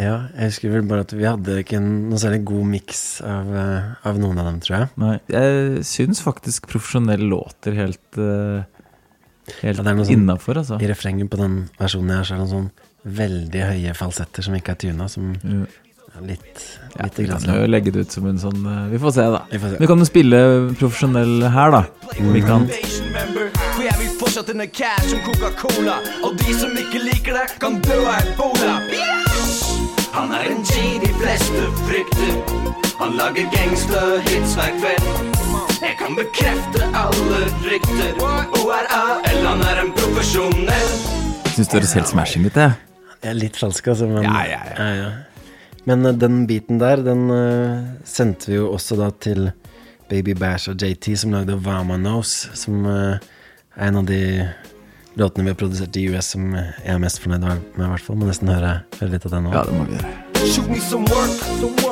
[0.00, 3.50] Ja, jeg husker vel bare at vi hadde ikke en, noe særlig god miks av,
[3.52, 4.88] eh, av noen av dem, tror jeg.
[5.02, 8.64] Nei, jeg syns faktisk profesjonell låter helt uh,
[9.60, 10.80] Helt Ja, det er noe sånn- innafor, altså.
[10.80, 12.70] I refrenget på den versjonen her så er det noen sånn
[13.04, 16.62] veldig høye falsetter som ikke er tuna, som er litt,
[16.96, 19.40] Ja, vi kan jo legge det ut som en sånn eh, Vi får se, da.
[19.50, 19.78] Vi får se.
[19.80, 20.40] Vi kan jo spille
[20.78, 21.82] profesjonell her, da.
[22.20, 27.34] Vi kan For jeg vil fortsatt denne cash som Coca-Cola Og de som ikke liker
[27.34, 28.78] det kan dø av ebola
[30.14, 35.06] Han er en G de fleste frykter Han lager gangsterhits hver kveld
[35.82, 38.20] Jeg kan bekrefte alle rykter
[38.60, 40.92] ORAL, han er en profesjonell
[41.54, 42.72] Syns det høres helt smashing ut, det.
[43.22, 44.08] Jeg er litt falsk, altså.
[44.10, 45.10] Men, ja, ja,
[45.86, 49.52] men eh, den biten der, den uh, sendte vi jo også da til
[50.10, 53.22] Baby Bash og JT, som lagde Vamanos, som uh,
[53.78, 54.20] er en av de
[55.14, 58.18] låtene vi har produsert i US som jeg er mest fornøyd med, i hvert fall.
[58.18, 59.54] Må nesten høre, høre litt av den nå.
[59.54, 60.23] Ja, det må vi gjøre.
[60.44, 61.30] Shoot me some work,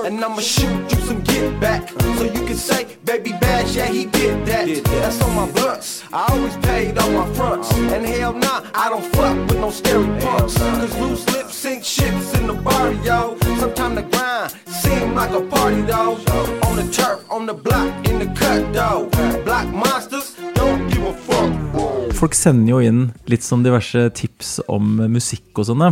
[0.05, 1.89] and I'ma shoot you some get back.
[1.89, 4.67] So you can say, baby bash, yeah, he did that.
[4.85, 6.05] That's on my blunts.
[6.13, 7.73] I always paid on my fronts.
[7.73, 10.59] And hell nah, I don't fuck with no scary punks.
[10.59, 13.37] Cause loose lips sink ships in the bar, yo.
[13.59, 16.19] Sometime the grind seem like a party, though.
[16.67, 19.09] On the turf, on the block, in the cut, though.
[19.45, 22.13] Block monsters, don't give a fuck.
[22.15, 25.89] Folk sender jo inn litt sånn diverse tips om musikk og sånne.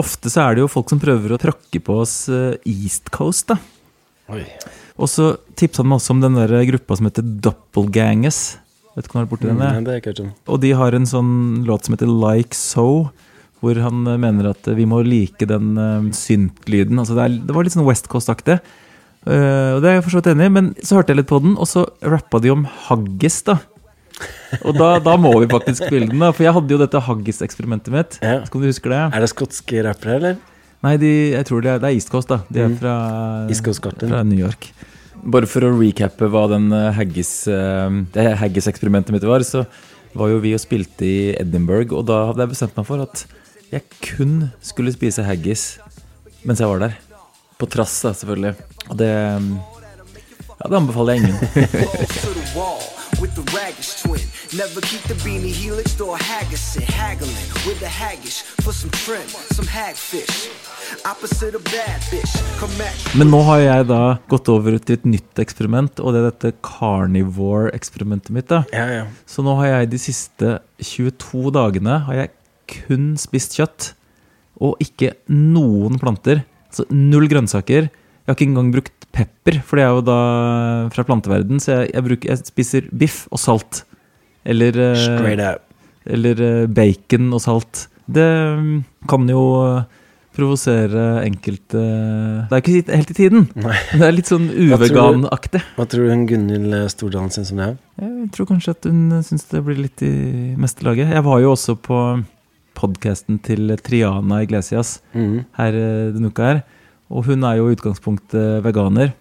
[0.00, 3.52] Ofte så er det jo folk som prøver å tråkke på oss eh, East Coast,
[3.52, 3.58] da.
[4.34, 4.42] Oi.
[4.98, 8.42] Og så tipsa han meg også om den der gruppa som heter Doppelgangers.
[8.94, 9.58] Vet du hva du har borti den?
[9.58, 10.32] Mm, nei, det er.
[10.46, 11.32] Og de har en sånn
[11.66, 13.10] låt som heter Like So,
[13.62, 17.00] hvor han eh, mener at eh, vi må like den uh, syntlyden.
[17.02, 18.60] Altså det, er, det var litt sånn West Coast-aktig.
[19.24, 21.30] Uh, og det er jeg for så vidt enig i, men så hørte jeg litt
[21.30, 23.58] på den, og så rappa de om haggis, da.
[24.64, 26.30] Og da, da må vi faktisk spille den, da.
[26.34, 28.18] For jeg hadde jo dette haggis-eksperimentet mitt.
[28.20, 29.00] Skal du huske det?
[29.10, 30.36] Er det skotske rappere, eller?
[30.84, 32.42] Nei, de, jeg tror det er, det er East Coast, da.
[32.52, 32.76] De er Mm.
[32.78, 32.94] fra,
[33.48, 34.68] East Coast fra New York.
[35.24, 39.64] Bare for å recappe hva den eh, haggis, eh, det haggis-eksperimentet mitt var, så
[40.14, 43.24] var jo vi og spilte i Edinburgh, og da hadde jeg bestemt meg for at
[43.72, 45.78] jeg kun skulle spise haggis
[46.44, 46.98] mens jeg var der.
[47.58, 48.54] På trass, da, selvfølgelig.
[48.90, 49.10] Og det
[50.54, 52.84] Ja, det anbefaler jeg ingen.
[53.20, 54.20] with the raggish twin.
[54.56, 59.26] Never keep the beanie helix or haggis in haggling with the haggish for some trim,
[59.52, 60.48] some hagfish.
[61.04, 62.34] Opposite of bad bitch.
[62.60, 64.00] Come at Men nå har jeg da
[64.30, 68.48] gått over til et nytt eksperiment, og det er dette carnivore-eksperimentet mitt.
[68.48, 68.64] da.
[69.26, 72.32] Så nå har jeg de siste 22 dagene har jeg
[72.84, 73.92] kun spist kjøtt,
[74.62, 76.44] og ikke noen planter.
[76.70, 77.90] Altså null grønnsaker.
[78.24, 80.20] Jeg har ikke engang brukt pepper, for det er jo da
[80.94, 83.82] fra planteverden, så jeg, jeg, bruker, jeg spiser biff og salt.
[84.48, 85.42] Eller, eh,
[86.16, 87.84] eller eh, bacon og salt.
[88.04, 90.00] Det mm, kan jo eh,
[90.34, 91.82] provosere enkelte
[92.50, 93.46] Det er ikke helt i tiden.
[93.98, 95.60] Det er litt sånn uveganaktig.
[95.76, 97.70] Hva tror du hun Gunhild Stordalen syns om det?
[98.02, 100.14] Jeg tror kanskje at hun syns det blir litt i
[100.60, 101.12] meste laget.
[101.12, 102.00] Jeg var jo også på
[102.74, 105.36] podkasten til Triana Iglesias mm.
[105.60, 105.76] her
[106.16, 106.64] denne uka her.
[107.14, 109.14] Og hun er jo i utgangspunktet veganer.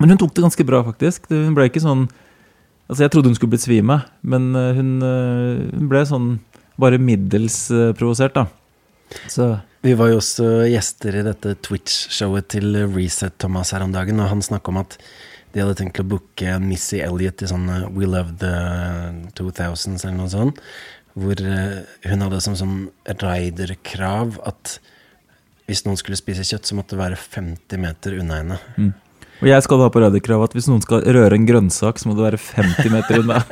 [0.00, 1.30] Men hun tok det ganske bra, faktisk.
[1.32, 2.06] Hun ble ikke sånn
[2.84, 3.94] Altså, jeg trodde hun skulle blitt svime,
[4.28, 6.26] men eh, hun, eh, hun ble sånn
[6.80, 8.44] bare middels eh, provosert, da.
[9.30, 9.54] Så
[9.84, 14.30] Vi var jo også gjester i dette Twitch-showet til Reset Thomas her om dagen, og
[14.30, 14.98] han snakka om at
[15.52, 18.54] de hadde tenkt å booke Missy Elliot i sånn We Love the
[19.36, 20.60] 2000s eller noe sånt,
[21.16, 22.78] hvor hun hadde som sånn
[23.20, 24.78] raiderkrav at
[25.68, 28.56] hvis noen skulle spise kjøtt, så måtte det være 50 meter unna henne.
[28.76, 28.92] Mm.
[29.42, 32.12] Og jeg skal da på radiokrav at hvis noen skal røre en grønnsak, så må
[32.16, 33.38] det være 50 meter unna.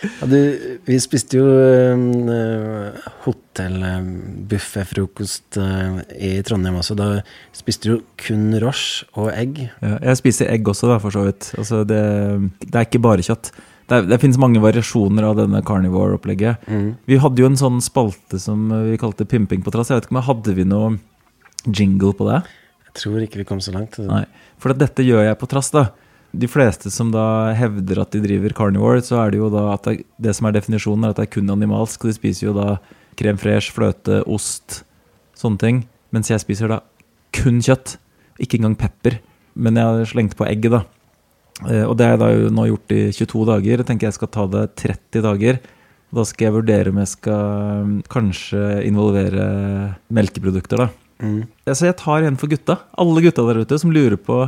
[0.00, 2.88] Ja, du, vi spiste jo uh,
[3.26, 6.94] hotellbufféfrokost uh, i Trondheim også.
[6.96, 7.20] Da
[7.56, 9.70] spiste du kun roche og egg.
[9.84, 11.42] Ja, jeg spiser egg også, da, for så vidt.
[11.60, 12.00] Altså, det,
[12.64, 13.46] det er ikke bare kjøtt.
[13.90, 16.66] Det, det finnes mange variasjoner av denne carnivore-opplegget.
[16.70, 16.90] Mm.
[17.10, 19.90] Vi hadde jo en sånn spalte som vi kalte Pimping på trass.
[19.90, 20.92] Jeg vet ikke om hadde vi noe
[21.66, 22.44] jingle på det?
[22.90, 23.98] Jeg tror ikke vi kom så langt.
[24.02, 24.24] Nei,
[24.62, 25.88] for dette gjør jeg på trass, da.
[26.30, 29.88] De fleste som da hevder at de driver carnivore, så er det jo da at
[29.88, 32.06] det, det som er definisjonen, er at det er kun animalsk.
[32.06, 32.76] De spiser jo da
[33.18, 34.84] krem fresh, fløte, ost,
[35.38, 35.82] sånne ting.
[36.14, 36.80] Mens jeg spiser da
[37.34, 37.96] kun kjøtt.
[38.40, 39.18] Ikke engang pepper.
[39.58, 40.84] Men jeg har slengt på egget, da.
[41.68, 43.82] Eh, Og det har jeg da nå gjort i 22 dager.
[43.82, 45.60] Jeg tenker jeg skal ta det 30 dager.
[46.10, 49.44] Da skal jeg vurdere om jeg skal mm, kanskje involvere
[50.10, 50.88] melkeprodukter, da.
[51.20, 51.42] Mm.
[51.68, 52.78] Så jeg tar igjen for gutta.
[52.98, 54.40] Alle gutta der ute som lurer på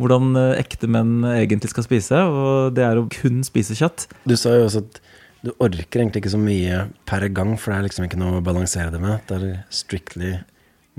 [0.00, 2.22] hvordan eh, ekte menn egentlig skal spise.
[2.30, 4.06] Og det er å kun spise kjøtt.
[4.24, 5.02] Du sa jo også at
[5.42, 8.44] du orker egentlig ikke så mye per gang, for det er liksom ikke noe å
[8.46, 9.24] balansere det med.
[9.26, 10.36] Det er strictly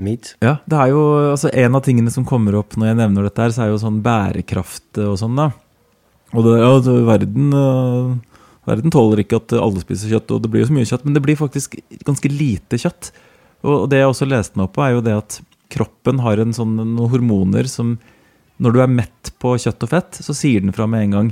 [0.02, 0.34] meat.
[0.42, 3.42] Ja, det er jo altså En av tingene som kommer opp når jeg nevner dette,
[3.42, 5.36] her, så er jo sånn bærekraft og sånn.
[5.38, 5.50] da
[6.34, 6.72] Og det, ja,
[7.06, 10.88] verden, uh, verden tåler ikke at alle spiser kjøtt, og det blir jo så mye
[10.90, 11.06] kjøtt.
[11.06, 13.12] Men det blir faktisk ganske lite kjøtt.
[13.64, 15.38] Og det jeg også leste meg opp på, er jo det at
[15.72, 17.98] kroppen har en sånn, noen hormoner som
[18.62, 21.30] Når du er mett på kjøtt og fett, så sier den fra med en gang.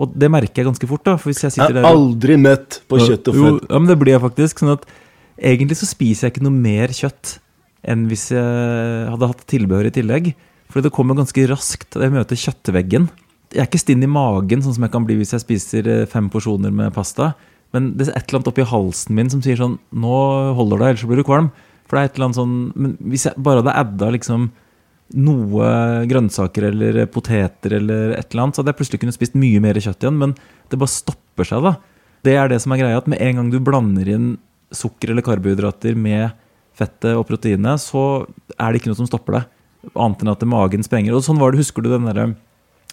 [0.00, 1.04] Og det merker jeg ganske fort.
[1.06, 3.68] da For hvis jeg sitter Jeg er der aldri mett på kjøtt og Jo, fett.
[3.70, 4.62] ja, men det blir jeg faktisk.
[4.62, 4.86] Sånn at
[5.38, 7.36] egentlig så spiser jeg ikke noe mer kjøtt
[7.86, 10.32] enn hvis jeg hadde hatt tilbehør i tillegg.
[10.70, 13.08] For det kommer ganske raskt jeg møter kjøttveggen.
[13.50, 16.06] Jeg er ikke stinn i magen, sånn som jeg kan bli hvis jeg spiser eh,
[16.10, 17.32] fem porsjoner med pasta.
[17.74, 20.16] Men det er et eller annet oppi halsen min som sier sånn Nå
[20.58, 21.50] holder det, ellers blir du kvalm.
[21.86, 24.50] For det er et eller annet sånn Men hvis jeg bare hadde adda liksom
[25.10, 25.70] noe
[26.06, 29.80] grønnsaker eller poteter eller et eller annet, så hadde jeg plutselig kunne spist mye mer
[29.82, 30.20] kjøtt igjen.
[30.20, 30.36] Men
[30.70, 31.72] det bare stopper seg, da.
[32.22, 34.28] Det er det som er greia, at med en gang du blander inn
[34.70, 36.30] sukker eller karbohydrater med
[36.80, 38.02] fettet og proteinet, så
[38.56, 39.42] er det ikke noe som stopper det.
[39.94, 41.14] Annet enn at magen sprenger.
[41.16, 42.34] Og sånn var det, husker du den der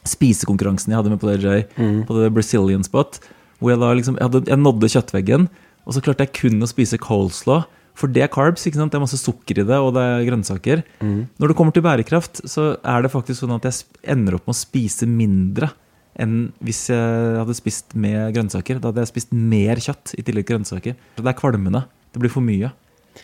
[0.08, 2.06] spisekonkurransen jeg hadde med på DJ, Mm.
[2.08, 3.20] på det Brazilian spot?
[3.60, 5.48] Hvor jeg da liksom, jeg, hadde, jeg nådde kjøttveggen,
[5.88, 7.66] og så klarte jeg kun å spise coleslaw.
[7.98, 8.92] For det er carbs, ikke sant?
[8.94, 10.84] det er masse sukker i det, og det er grønnsaker.
[11.02, 11.28] Mm.
[11.42, 14.54] Når det kommer til bærekraft, så er det faktisk sånn at jeg ender opp med
[14.54, 15.72] å spise mindre
[16.18, 18.80] enn hvis jeg hadde spist med grønnsaker.
[18.82, 20.96] Da hadde jeg spist mer kjøtt i tillegg til grønnsaker.
[21.18, 21.84] Det er kvalmende.
[22.14, 22.70] Det blir for mye.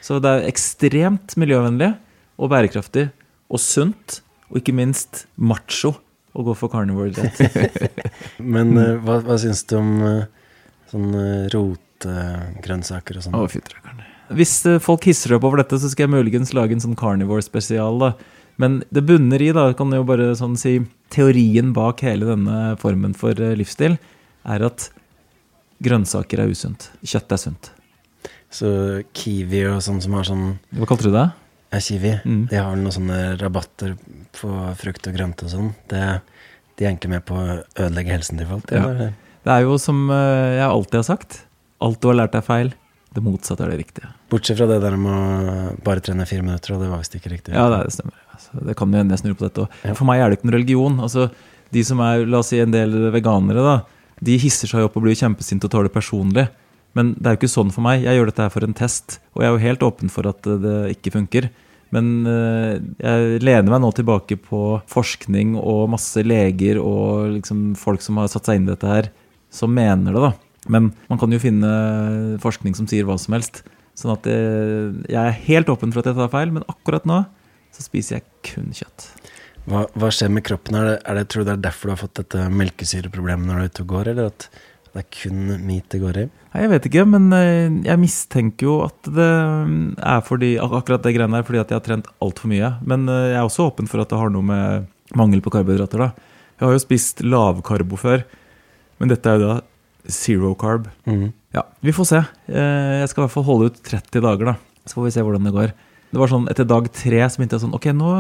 [0.02, 1.92] Så det er ekstremt miljøvennlig
[2.42, 3.10] og bærekraftig
[3.54, 5.94] og sunt, og ikke minst macho
[6.34, 8.00] å gå for carnivore diet.
[8.56, 10.48] Men uh, hva, hva syns du om uh,
[10.90, 13.38] sånn uh, og sånn?
[13.38, 14.02] Å, fytterakkeren.
[14.34, 18.00] Hvis eh, folk hisser opp over dette, så skal jeg muligens lage en sånn carnivore-spesial.
[18.02, 18.14] da.
[18.62, 20.78] Men det bunner i, da, kan jeg jo bare sånn si
[21.14, 24.00] Teorien bak hele denne formen for eh, livsstil
[24.44, 24.90] er at
[25.84, 26.90] grønnsaker er usunt.
[27.04, 27.72] Kjøtt er sunt.
[28.54, 28.70] Så
[29.18, 30.46] Kiwi og sånn som har sånn
[30.78, 31.26] Hva kalte du det?
[31.74, 32.14] Ja, Kiwi.
[32.22, 32.44] Mm.
[32.52, 33.96] De har noen sånne rabatter
[34.38, 35.72] på frukt og grønt og sånn.
[35.90, 36.04] Det,
[36.78, 38.70] de er egentlig med på å ødelegge helsen til folk.
[38.70, 39.10] Ja.
[39.44, 41.40] Det er jo som eh, jeg alltid har sagt.
[41.84, 42.70] Alt du har lært deg feil.
[43.14, 44.10] Det motsatte er det riktige.
[44.32, 47.34] Bortsett fra det der med å bare trene fire minutter, og det var visst ikke
[47.34, 47.54] riktig.
[47.54, 48.18] Ja, det stemmer.
[48.34, 49.76] Altså, det kan jo hende jeg snur på dette òg.
[49.98, 51.02] For meg er det ikke noen religion.
[51.06, 51.28] Altså,
[51.74, 53.76] de som er la oss si, en del veganere, da,
[54.24, 56.48] de hisser seg opp og blir kjempesinte og tar det personlig.
[56.98, 58.06] Men det er jo ikke sånn for meg.
[58.06, 59.20] Jeg gjør dette her for en test.
[59.34, 61.50] Og jeg er jo helt åpen for at eh, det ikke funker.
[61.94, 68.02] Men eh, jeg lener meg nå tilbake på forskning og masse leger og liksom folk
[68.06, 69.12] som har satt seg inn i dette her,
[69.54, 70.34] som mener det, da.
[70.74, 71.70] Men man kan jo finne
[72.42, 73.62] forskning som sier hva som helst.
[74.00, 77.24] Sånn at eh, jeg er helt åpen for at jeg tar feil, men akkurat nå
[77.74, 79.08] så spiser jeg kun kjøtt.
[79.70, 80.76] Hva, hva skjer med kroppen?
[80.78, 83.60] Er det, er det, tror du det er derfor du har fått dette melkesyreproblemet når
[83.60, 84.48] du er ute og går, eller at
[84.94, 86.24] det er kun meat det går i?
[86.54, 89.30] Nei, Jeg vet ikke, men eh, jeg mistenker jo at det
[89.66, 92.70] mm, er fordi akkurat det greiene der fordi at jeg har trent altfor mye.
[92.86, 94.86] Men eh, jeg er også åpen for at det har noe med
[95.18, 96.04] mangel på karbohydrater.
[96.06, 96.12] da.
[96.60, 98.22] Jeg har jo spist lavkarbo før,
[99.02, 99.56] men dette er jo da
[100.14, 100.90] zero carb.
[101.10, 101.32] Mm.
[101.58, 102.22] Ja, Vi får se.
[102.50, 104.56] Eh, Jeg skal i hvert fall holde ut 30 dager, da.
[104.86, 105.74] Så får vi se hvordan det går.
[106.14, 108.14] Det var sånn, Etter dag tre så begynte jeg sånn Ok, nå,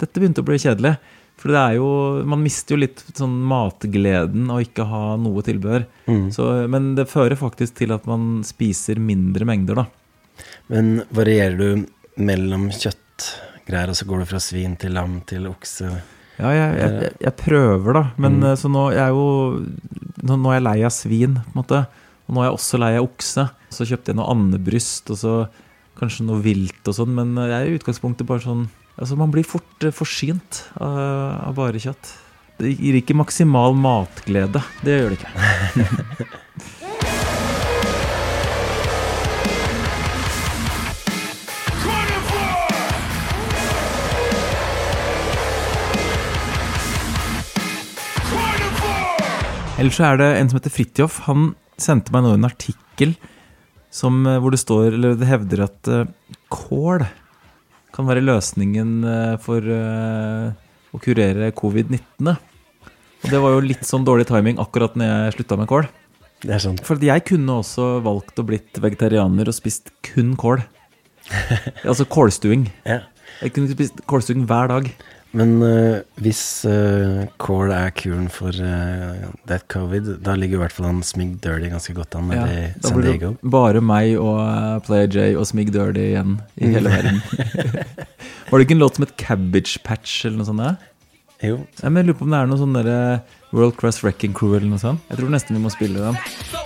[0.00, 0.96] dette begynte å bli kjedelig.
[1.36, 1.86] For det er jo,
[2.24, 5.84] man mister jo litt sånn matgleden av ikke ha noe tilbehør.
[6.08, 6.30] Mm.
[6.32, 9.86] Så, men det fører faktisk til at man spiser mindre mengder, da.
[10.72, 11.84] Men varierer du
[12.24, 15.90] mellom kjøttgreier, og så går du fra svin til lam til okse?
[16.40, 18.02] Ja, jeg, jeg, jeg, jeg prøver, da.
[18.20, 18.48] Men Mm.
[18.50, 19.28] eh, så nå jeg er jo
[20.26, 21.82] nå, nå er jeg lei av svin, på en måte.
[22.26, 23.46] Og nå er jeg også lei av okse.
[23.76, 25.36] Så kjøpte jeg noe andebryst, og så
[26.00, 27.12] kanskje noe vilt og sånn.
[27.16, 28.66] Men eh, jeg er i utgangspunktet bare sånn
[28.96, 30.96] Altså, man blir fort eh, forsynt av,
[31.50, 32.14] av bare kjøtt.
[32.56, 34.62] Det gir ikke maksimal matglede.
[34.80, 35.32] Det gjør det ikke.
[49.76, 51.20] Ellers er det en som heter Fridtjof.
[51.28, 53.12] Han sendte meg nå en artikkel
[53.92, 56.08] som, eh, hvor det står, eller det hevder at eh,
[56.48, 57.04] kål
[57.96, 60.52] kan være løsningen eh, for eh,
[60.92, 62.34] å kurere covid-19.
[63.24, 65.88] Og det var jo litt sånn dårlig timing akkurat når jeg slutta med kål.
[66.44, 66.82] Det er sant.
[66.84, 70.60] For jeg kunne også valgt å blitt vegetarianer og spist kun kål.
[71.88, 72.68] altså kålstuing.
[72.86, 73.00] Ja.
[73.40, 74.90] Jeg kunne spist kålstuing hver dag.
[75.36, 80.72] Men uh, hvis uh, kål er kuren for uh, that covid, da ligger i hvert
[80.72, 84.14] fall han Smig Dirty ganske godt an nede i da San blir det bare meg
[84.16, 87.20] og uh, Player J og Smig Dirty igjen i hele verden.
[88.48, 90.64] Var det ikke en låt som het Cabbage Patch eller noe sånt?
[90.64, 90.92] der?
[91.44, 91.58] Jo.
[91.82, 93.00] Jeg lurer på om det er noe sånn derre
[93.52, 95.04] World Cross Wrecking Crew eller noe sånt.
[95.10, 96.65] Jeg tror nesten vi må spille den.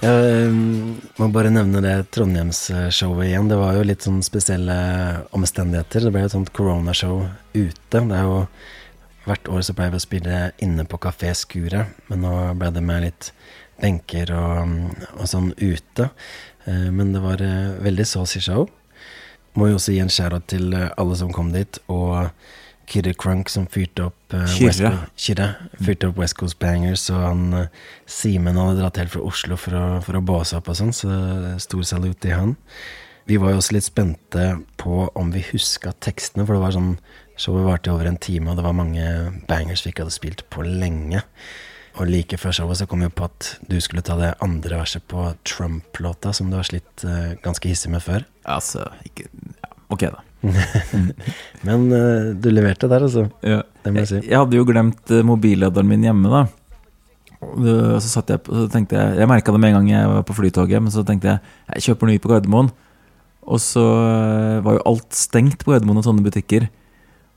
[0.00, 3.50] Jeg um, må bare nevne det Trondheimsshowet igjen.
[3.50, 4.76] Det var jo litt sånn spesielle
[5.36, 6.06] omstendigheter.
[6.06, 8.00] Det ble jo et sånt koronashow ute.
[8.00, 8.44] Det er jo
[9.26, 12.80] Hvert år så pleier vi å spille inne på Kafé Skuret, men nå ble det
[12.80, 13.26] med litt
[13.80, 14.72] benker og,
[15.12, 16.06] og sånn ute.
[16.64, 18.64] Eh, Men det var eh, veldig saucy show.
[19.60, 22.32] Må jo også gi en shout til eh, alle som kom dit, og
[22.90, 24.92] Kyrre Crunk som fyrte opp uh, Kyrre.
[25.18, 29.58] Kyrre fyrte opp West Coast Bangers, og han uh, Simen hadde dratt helt fra Oslo
[29.60, 32.56] for å, for å båse opp og sånn, så eh, stor salut til han.
[33.30, 34.46] Vi var jo også litt spente
[34.80, 36.94] på om vi huska tekstene, for det var sånn
[37.40, 39.04] Showet varte over en time, og det var mange
[39.48, 41.22] bangers vi ikke hadde spilt på lenge.
[41.96, 45.06] Og like før showet så kom vi på at du skulle ta det andre verset
[45.08, 48.26] på Trump-låta, som du har slitt uh, ganske hissig med før.
[48.44, 50.20] Altså, ikke ja, Ok, da.
[51.66, 53.26] Men uh, du leverte der, altså.
[53.44, 53.60] Ja.
[53.84, 54.22] Det må jeg si.
[54.26, 56.46] Jeg hadde jo glemt mobilladeren min hjemme, da.
[57.40, 60.26] Og så satt jeg så tenkte Jeg Jeg merka det med en gang jeg var
[60.28, 62.68] på flytoget, men så tenkte jeg jeg kjøper ny på Gardermoen.
[63.50, 66.68] Og så eh, var jo alt stengt på Gardermoen og sånne butikker.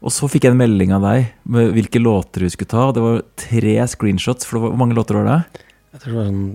[0.04, 2.90] Og så fikk jeg en melding av deg med hvilke låter du skulle ta.
[2.90, 5.64] Og det var tre screenshots, for det var, hvor mange låter var det?
[5.94, 6.46] Jeg tror det var sånn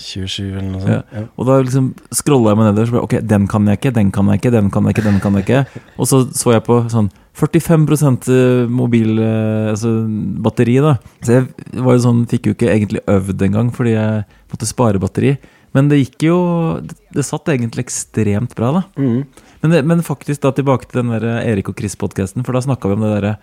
[0.00, 1.14] 27 eller noe sånt.
[1.14, 1.22] Ja.
[1.36, 2.88] Og da liksom scrolla jeg meg nedover.
[2.88, 5.06] Så ble, ok, den kan jeg ikke, den kan jeg ikke, den kan jeg ikke.
[5.06, 8.26] den kan jeg ikke Og så så jeg på sånn 45%
[8.72, 9.92] mobil eh, altså
[10.44, 10.96] batteri, da.
[11.24, 15.02] Så jeg var jo sånn, fikk jo ikke egentlig øvd engang fordi jeg måtte spare
[15.02, 15.36] batteri.
[15.76, 16.38] Men det gikk jo
[16.82, 18.84] Det, det satt egentlig ekstremt bra, da.
[18.98, 19.24] Mm.
[19.60, 22.90] Men, det, men faktisk da tilbake til den der Erik og Chris-podkasten, for da snakka
[22.90, 23.34] vi om det derre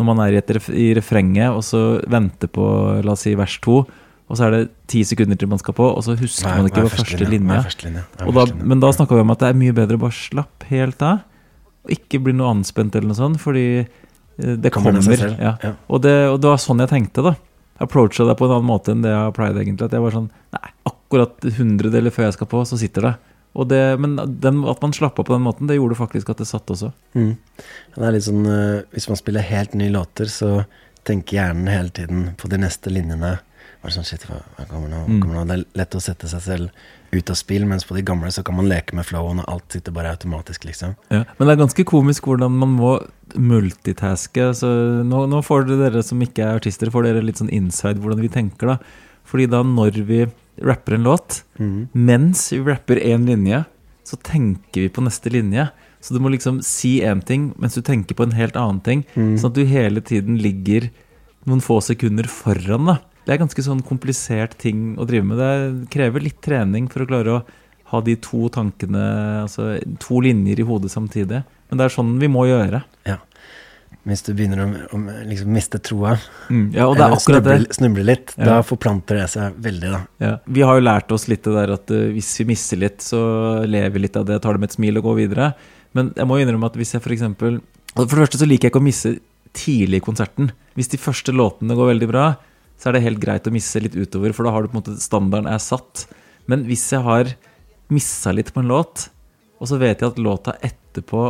[0.00, 2.64] når man er i, et i refrenget og så venter på
[3.04, 3.82] la oss si vers to,
[4.30, 4.60] og så er det
[4.90, 7.56] ti sekunder til man skal på, og så husker er- man ikke hva første linje?
[7.58, 8.52] Er?
[8.62, 11.24] Men da snakka vi om at det er mye bedre å bare slappe helt av.
[11.84, 15.34] Og ikke bli noe anspent eller noe sånt, fordi eh, det Kommer kommer.
[15.40, 15.56] ja.
[15.64, 15.72] ja.
[15.88, 17.34] Og, det, og det var sånn jeg tenkte, da.
[17.80, 19.88] Approacha det på en annen måte enn det jeg har pleid, egentlig.
[19.88, 23.14] At jeg var sånn Nei, akkurat hundredeler før jeg skal på, så sitter det.
[23.58, 24.14] Og det men
[24.44, 26.92] den, at man slapp av på den måten, det gjorde faktisk at det satt også.
[27.16, 27.32] Mm.
[27.96, 30.60] Det er litt sånn eh, Hvis man spiller helt nye låter, så
[31.08, 33.38] tenker hjernen hele tiden på de neste linjene.
[33.80, 34.98] Bare sånn, shit, hva, hva kommer nå?
[35.06, 35.20] Hva Mm.
[35.22, 35.44] kommer nå?
[35.48, 36.70] Det er lett å sette seg selv
[37.12, 39.72] ut av spill, mens på de gamle så kan man leke med flowen, og alt
[39.72, 40.96] sitter bare automatisk, liksom.
[41.10, 42.90] Ja, men det er ganske komisk hvordan man må
[43.40, 44.50] multitaske.
[44.56, 44.68] Så
[45.06, 48.28] nå, nå får dere som ikke er artister, får dere litt sånn inside hvordan vi
[48.32, 48.74] tenker.
[48.74, 48.78] da
[49.30, 50.24] Fordi da når vi
[50.60, 51.88] rapper en låt, mm.
[51.94, 53.64] mens vi rapper én linje,
[54.04, 55.70] så tenker vi på neste linje.
[56.00, 59.04] Så du må liksom si én ting mens du tenker på en helt annen ting.
[59.14, 59.36] Mm.
[59.38, 60.88] Sånn at du hele tiden ligger
[61.48, 62.86] noen få sekunder foran.
[62.86, 65.38] da Det er ganske sånn komplisert ting å drive med.
[65.38, 67.40] Det krever litt trening for å klare å
[67.90, 69.02] ha de to tankene,
[69.44, 71.42] altså to linjer i hodet samtidig.
[71.70, 72.82] Men det er sånn vi må gjøre.
[73.06, 73.18] Ja.
[74.06, 74.66] Hvis du begynner å,
[74.96, 74.98] å
[75.28, 76.14] liksom miste troa,
[76.48, 77.74] Mm, ja, og det er eller snuble, det.
[77.76, 78.44] snuble litt, Ja.
[78.44, 80.00] da forplanter det seg veldig, da.
[80.18, 80.36] Ja.
[80.46, 83.20] Vi har jo lært oss litt det der at eh, hvis vi mister litt, så
[83.68, 85.54] lever vi litt av det, tar det med et smil og går videre.
[85.94, 87.60] Men jeg må innrømme at hvis jeg for eksempel
[87.94, 89.18] For det første så liker jeg ikke å misse
[89.52, 90.52] tidlig i konserten.
[90.78, 92.36] Hvis de første låtene går veldig bra,
[92.80, 94.82] så er det helt greit å misse litt utover, for da har du på en
[94.82, 96.06] måte standarden er satt.
[96.48, 97.34] Men hvis jeg har
[97.92, 99.08] missa litt på en låt,
[99.60, 101.24] og så vet jeg at låta etterpå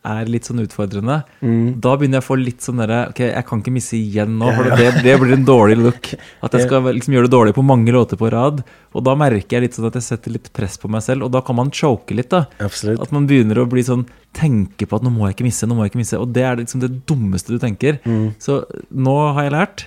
[0.00, 1.78] er litt sånn utfordrende, Mm.
[1.80, 4.48] da begynner jeg å få litt sånn derre Ok, jeg kan ikke misse igjen nå,
[4.56, 6.08] for det, det blir en dårlig look.
[6.42, 8.62] At jeg skal liksom gjøre det dårlig på mange låter på rad.
[8.96, 11.32] Og da merker jeg litt sånn at jeg setter litt press på meg selv, og
[11.32, 12.46] da kan man choke litt, da.
[12.64, 13.00] Absolutt.
[13.04, 15.74] At man begynner å bli sånn Tenke på at nå må jeg ikke misse, nå
[15.74, 16.18] må jeg ikke misse.
[16.22, 17.98] Og det er liksom det dummeste du tenker.
[18.06, 18.36] Mm.
[18.38, 18.60] Så
[18.94, 19.86] nå har jeg lært.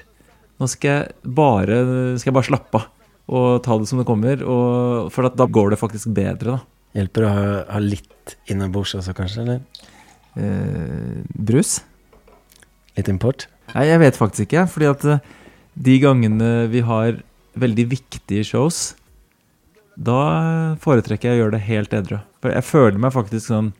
[0.63, 1.77] Nå skal jeg bare,
[2.15, 2.91] skal jeg bare slappe av
[3.33, 4.41] og ta det som det kommer.
[4.47, 6.59] Og, for at da går det faktisk bedre, da.
[6.93, 9.43] Hjelper å ha, ha litt innabords også, kanskje?
[9.43, 9.89] eller?
[10.39, 11.77] Eh, brus?
[12.97, 13.47] Litt import?
[13.73, 14.65] Nei, jeg vet faktisk ikke.
[14.75, 15.31] Fordi at eh,
[15.87, 17.23] de gangene vi har
[17.59, 18.93] veldig viktige shows,
[19.95, 22.19] da foretrekker jeg å gjøre det helt edru.
[22.43, 23.73] For jeg føler meg faktisk sånn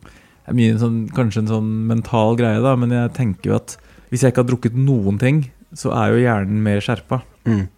[0.00, 3.76] det er mye sånn, Kanskje en sånn mental greie, da, men jeg tenker jo at
[4.10, 5.44] hvis jeg ikke har drukket noen ting,
[5.74, 7.20] så er jo hjernen mer skjerpa.
[7.46, 7.68] Mm.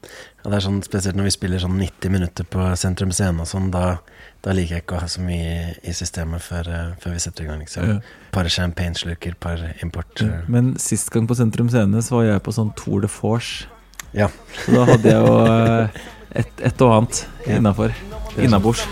[0.43, 3.47] Ja, det er sånn, Spesielt når vi spiller sånn 90 minutter på Sentrum Scene og
[3.47, 3.99] sånn, da,
[4.43, 7.21] da liker jeg ikke å ha så mye i, i systemet før, eh, før vi
[7.23, 7.61] setter i gang.
[7.63, 7.87] liksom.
[7.87, 7.99] Ja.
[8.35, 10.23] Par champagneslurker, par import.
[10.25, 10.41] eh.
[10.49, 13.69] Men sist gang på Sentrum Scene så var jeg på sånn Tour de Force.
[14.13, 14.29] Ja.
[14.65, 16.03] Så da hadde jeg jo eh,
[16.43, 17.57] et, et og annet Ja.
[17.61, 17.95] innafor.
[18.37, 18.83] Innabords.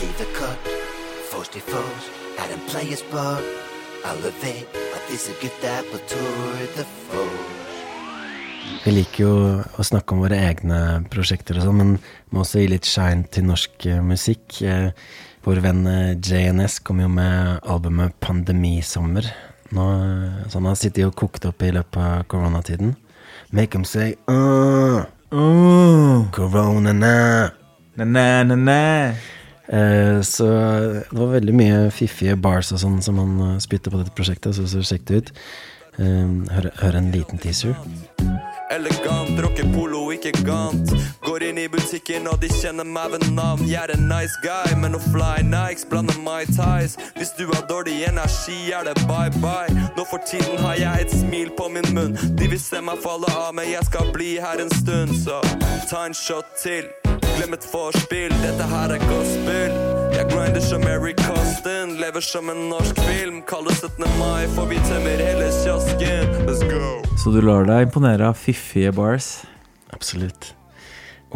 [0.00, 0.58] Leave the cut.
[1.30, 3.40] Forced foes at a player's bar.
[4.06, 4.54] Elevate,
[4.94, 7.52] at disse gutta er på tour de force.
[8.84, 9.34] Vi liker jo
[9.78, 10.80] å snakke om våre egne
[11.10, 11.94] prosjekter og sånn, men
[12.30, 14.60] må også gi litt shine til norsk eh, musikk.
[14.62, 14.90] Eh,
[15.46, 19.28] Vår venn eh, JNS kom jo med albumet 'Pandemisommer'.
[19.70, 19.84] Nå,
[20.50, 22.96] så han har sittet og kokt opp i løpet av koronatiden.
[23.54, 27.14] Make them say uh, uh, Corona na.
[29.68, 30.46] Eh, så
[31.10, 34.66] det var veldig mye fiffige bars og sånn som han spytta på dette prosjektet, så
[34.66, 35.32] det ut.
[35.98, 37.74] Eh, hør, hør en liten teaser.
[38.70, 40.90] Elegant, rocker polo, ikke gant.
[41.22, 43.62] Går inn i butikken og de kjenner meg ved navn.
[43.70, 46.98] Jeg er en nice guy, men å fly Nikes blander my ties.
[47.16, 49.70] Hvis du har dårlig energi, er det bye bye.
[49.96, 52.18] Nå for tiden har jeg et smil på min munn.
[52.36, 55.40] De vil se meg falle av, men jeg skal bli her en stund, så
[55.86, 56.90] ta en shot til.
[57.36, 59.74] Glem et vorspiel, dette her er gospel.
[60.14, 63.42] Jeg grinder som Mary Costin, lever som en norsk film.
[63.44, 64.06] Kaller 17.
[64.16, 66.32] mai, for vi tømmer hele kiosken.
[66.48, 66.94] Let's go.
[67.20, 69.28] Så du lar deg imponere av fiffige bars?
[69.92, 70.54] Absolutt.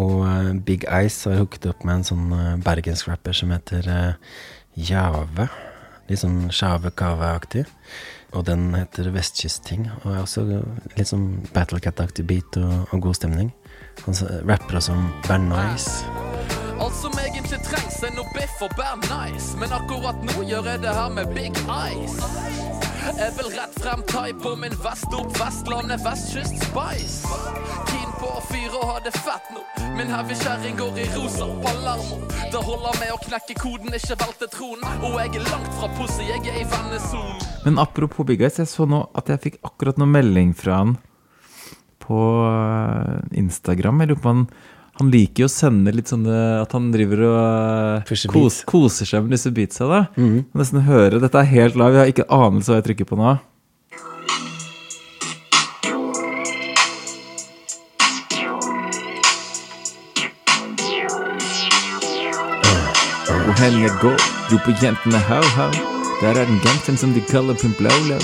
[0.01, 4.35] Og eh, Big Ice har hooket opp med en sånn uh, bergensk som heter eh,
[4.81, 5.51] Jave.
[6.09, 7.67] Litt sånn Sjave Kave-aktig.
[8.33, 9.91] Og den heter Vestkystting.
[10.01, 10.49] Og er også
[10.97, 13.53] litt sånn Battlecat-aktig beat og, og god stemning.
[14.07, 14.97] Han som rapper også
[15.29, 16.05] Bernice.
[16.81, 19.53] Alt som egentlig trengs er noe biff og bær nice.
[19.61, 22.31] Men akkurat nå gjør jeg det her med big ice.
[23.19, 27.29] Jeg vil rett frem thai på min vest opp Vestlandet, vestkyst spice.
[27.91, 29.65] Keen på å fyre og ha det fett nå.
[29.99, 32.21] Min heavy kjerring går i rosa Palermo
[32.53, 35.05] Det holder med å knekke koden, ikke velte tronen.
[35.05, 37.45] Og jeg er langt fra pussy, jeg er i vennesonen.
[37.67, 40.97] Men apropos Big Ice, jeg så nå at jeg fikk akkurat noe melding fra han
[42.11, 44.03] på eh, Instagram.
[44.05, 44.45] Jeg lurer på han
[45.01, 47.37] han liker jo å sende litt sånne At han driver og
[48.11, 49.87] eh, kos, koser seg med disse beatsa.
[49.89, 50.43] da Mhm.
[50.61, 51.23] Nesten høre.
[51.23, 51.95] Dette er helt live.
[51.97, 53.39] Jeg har ikke anelse hva jeg trykker på nå.
[63.45, 64.19] Hvor hen jeg går,
[64.53, 65.71] roper jentene hau-hau.
[66.21, 68.19] Der er den gangsteren som de kaller Pimp Lolo.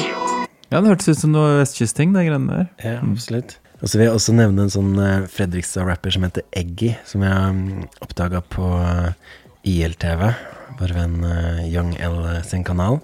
[0.70, 2.66] Ja, det hørtes ut som noe vestkystting, de greiene der.
[2.84, 3.56] Ja, absolutt.
[3.82, 7.56] Og så vil jeg også nevne en sånn eh, Fredrikstad-rapper som heter Eggy, som jeg
[7.56, 9.10] um, oppdaga på eh,
[9.68, 10.22] ILTV,
[10.78, 13.02] vår venn en Young L sin kanal.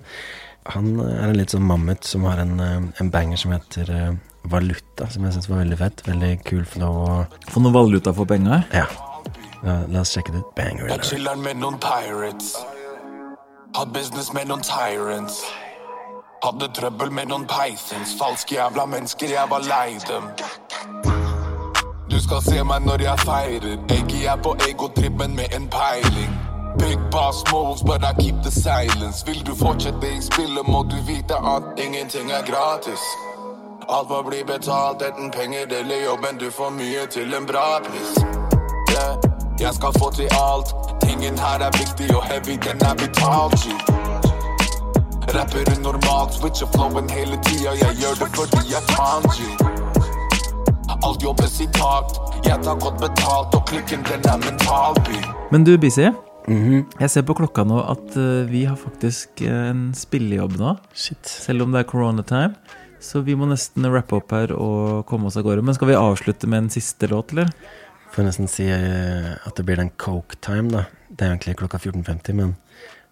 [0.64, 3.90] Han eh, er en litt sånn mammut som har en, eh, en banger som heter
[3.92, 4.12] eh,
[4.52, 6.02] Valuta, som jeg syns var veldig fett.
[6.06, 8.64] Veldig kul flow Få noe valuta for penga?
[8.74, 8.88] Ja.
[9.62, 10.54] La, la oss sjekke det ut.
[10.58, 10.88] Banger.
[10.88, 11.06] Jeg eller?
[11.06, 12.56] chiller'n med noen pirates.
[13.76, 15.44] Hatt business med noen tyrants.
[16.42, 18.16] Hadde trøbbel med noen pythons.
[18.18, 20.24] Falske jævla mennesker, jeg var lei dem.
[22.10, 23.76] Du skal se meg når jeg feirer.
[23.96, 26.32] Eggy er på egotrippen med en peiling.
[26.78, 29.22] Big boss moves, but I keep the silence.
[29.26, 33.04] Vil du fortsette i spillet, må du vite at ingenting er gratis.
[33.88, 36.42] Alt må bli betalt, enten penger eller jobben.
[36.42, 38.18] Du får mye til en bra pris.
[38.90, 39.14] Yeah.
[39.60, 40.74] Jeg skal få til alt.
[41.06, 43.54] Tingen her er viktig og heavy, den er betalt.
[43.62, 44.21] G.
[45.32, 47.72] Rapper unormalt, switcher flowen hele tida.
[47.80, 49.46] Jeg gjør det fordi jeg kan, G.
[50.92, 52.18] Alt jobbes i takt.
[52.44, 55.22] Jeg tar godt betalt, og klikken den er mental, B.
[55.54, 56.10] Men du, Busy.
[56.44, 60.74] Jeg ser på klokka nå at eh, vi har faktisk eh, en spillejobb nå.
[60.92, 61.24] Shit.
[61.24, 62.52] Selv om det er coronatime.
[63.00, 65.64] Så vi må nesten rappe opp her og komme oss av gårde.
[65.64, 67.48] Men skal vi avslutte med en siste låt, eller?
[68.12, 70.84] Får nesten si eh, at det blir den Coke Time, da.
[71.08, 72.54] Det er egentlig klokka 14.50, men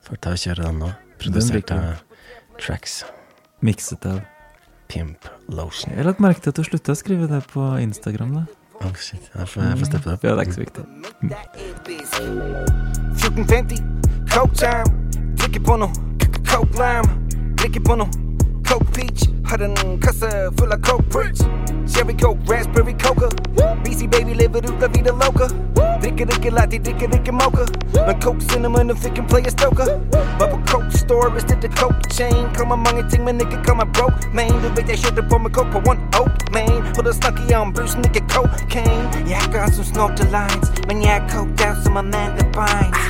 [0.04, 0.92] får ta og kjøre den nå.
[1.20, 2.09] Produsert den av
[2.60, 3.04] Tracks.
[3.60, 4.20] Mikset av
[4.88, 5.92] Pimp Lotion.
[5.92, 8.34] Jeg har lagt merke til at du slutta å skrive det på Instagram.
[8.40, 8.44] da
[8.80, 10.24] Oh shit, jeg får, jeg får steppe det opp.
[10.24, 10.84] Ja, det er ikke så viktig.
[13.20, 13.76] 1450,
[14.32, 14.88] coke time.
[15.36, 15.92] Drikker på noe
[16.48, 17.10] coke lime.
[17.60, 18.08] Drikker på noe
[18.64, 19.28] coke peach.
[19.50, 21.44] Har en kasse full av coke preach.
[21.92, 23.28] Cherry coke, raspberry coca.
[23.84, 25.52] BC baby lever ut la vida loca.
[26.02, 27.64] Drikker ikke latte, drikker ikke mocha.
[28.06, 29.86] Men coke cinnamon og fikk en player stoker.
[30.40, 32.46] Var på coke store, bestilte coke chain.
[32.58, 34.16] Kommer mange ting, men ikke kommer broke.
[34.34, 36.72] Man, du vet jeg kjørte på med coke på one oak, man.
[36.98, 39.08] Og da snakker jeg om brusen, ikke cocaine.
[39.28, 43.04] Jeg er ikke han som snorter lines, men jeg er coked out som Amanda Bynes.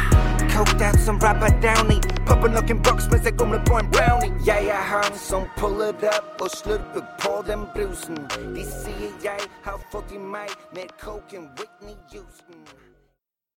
[0.54, 2.00] Coked out som rapper Downey.
[2.26, 4.32] Popper noen box mens jeg gomler på en brownie.
[4.46, 8.18] Jeg er han som puller up og slurper på den brusen.
[8.56, 12.49] De sier jeg har fått i meg mer coke enn Whitney Houston.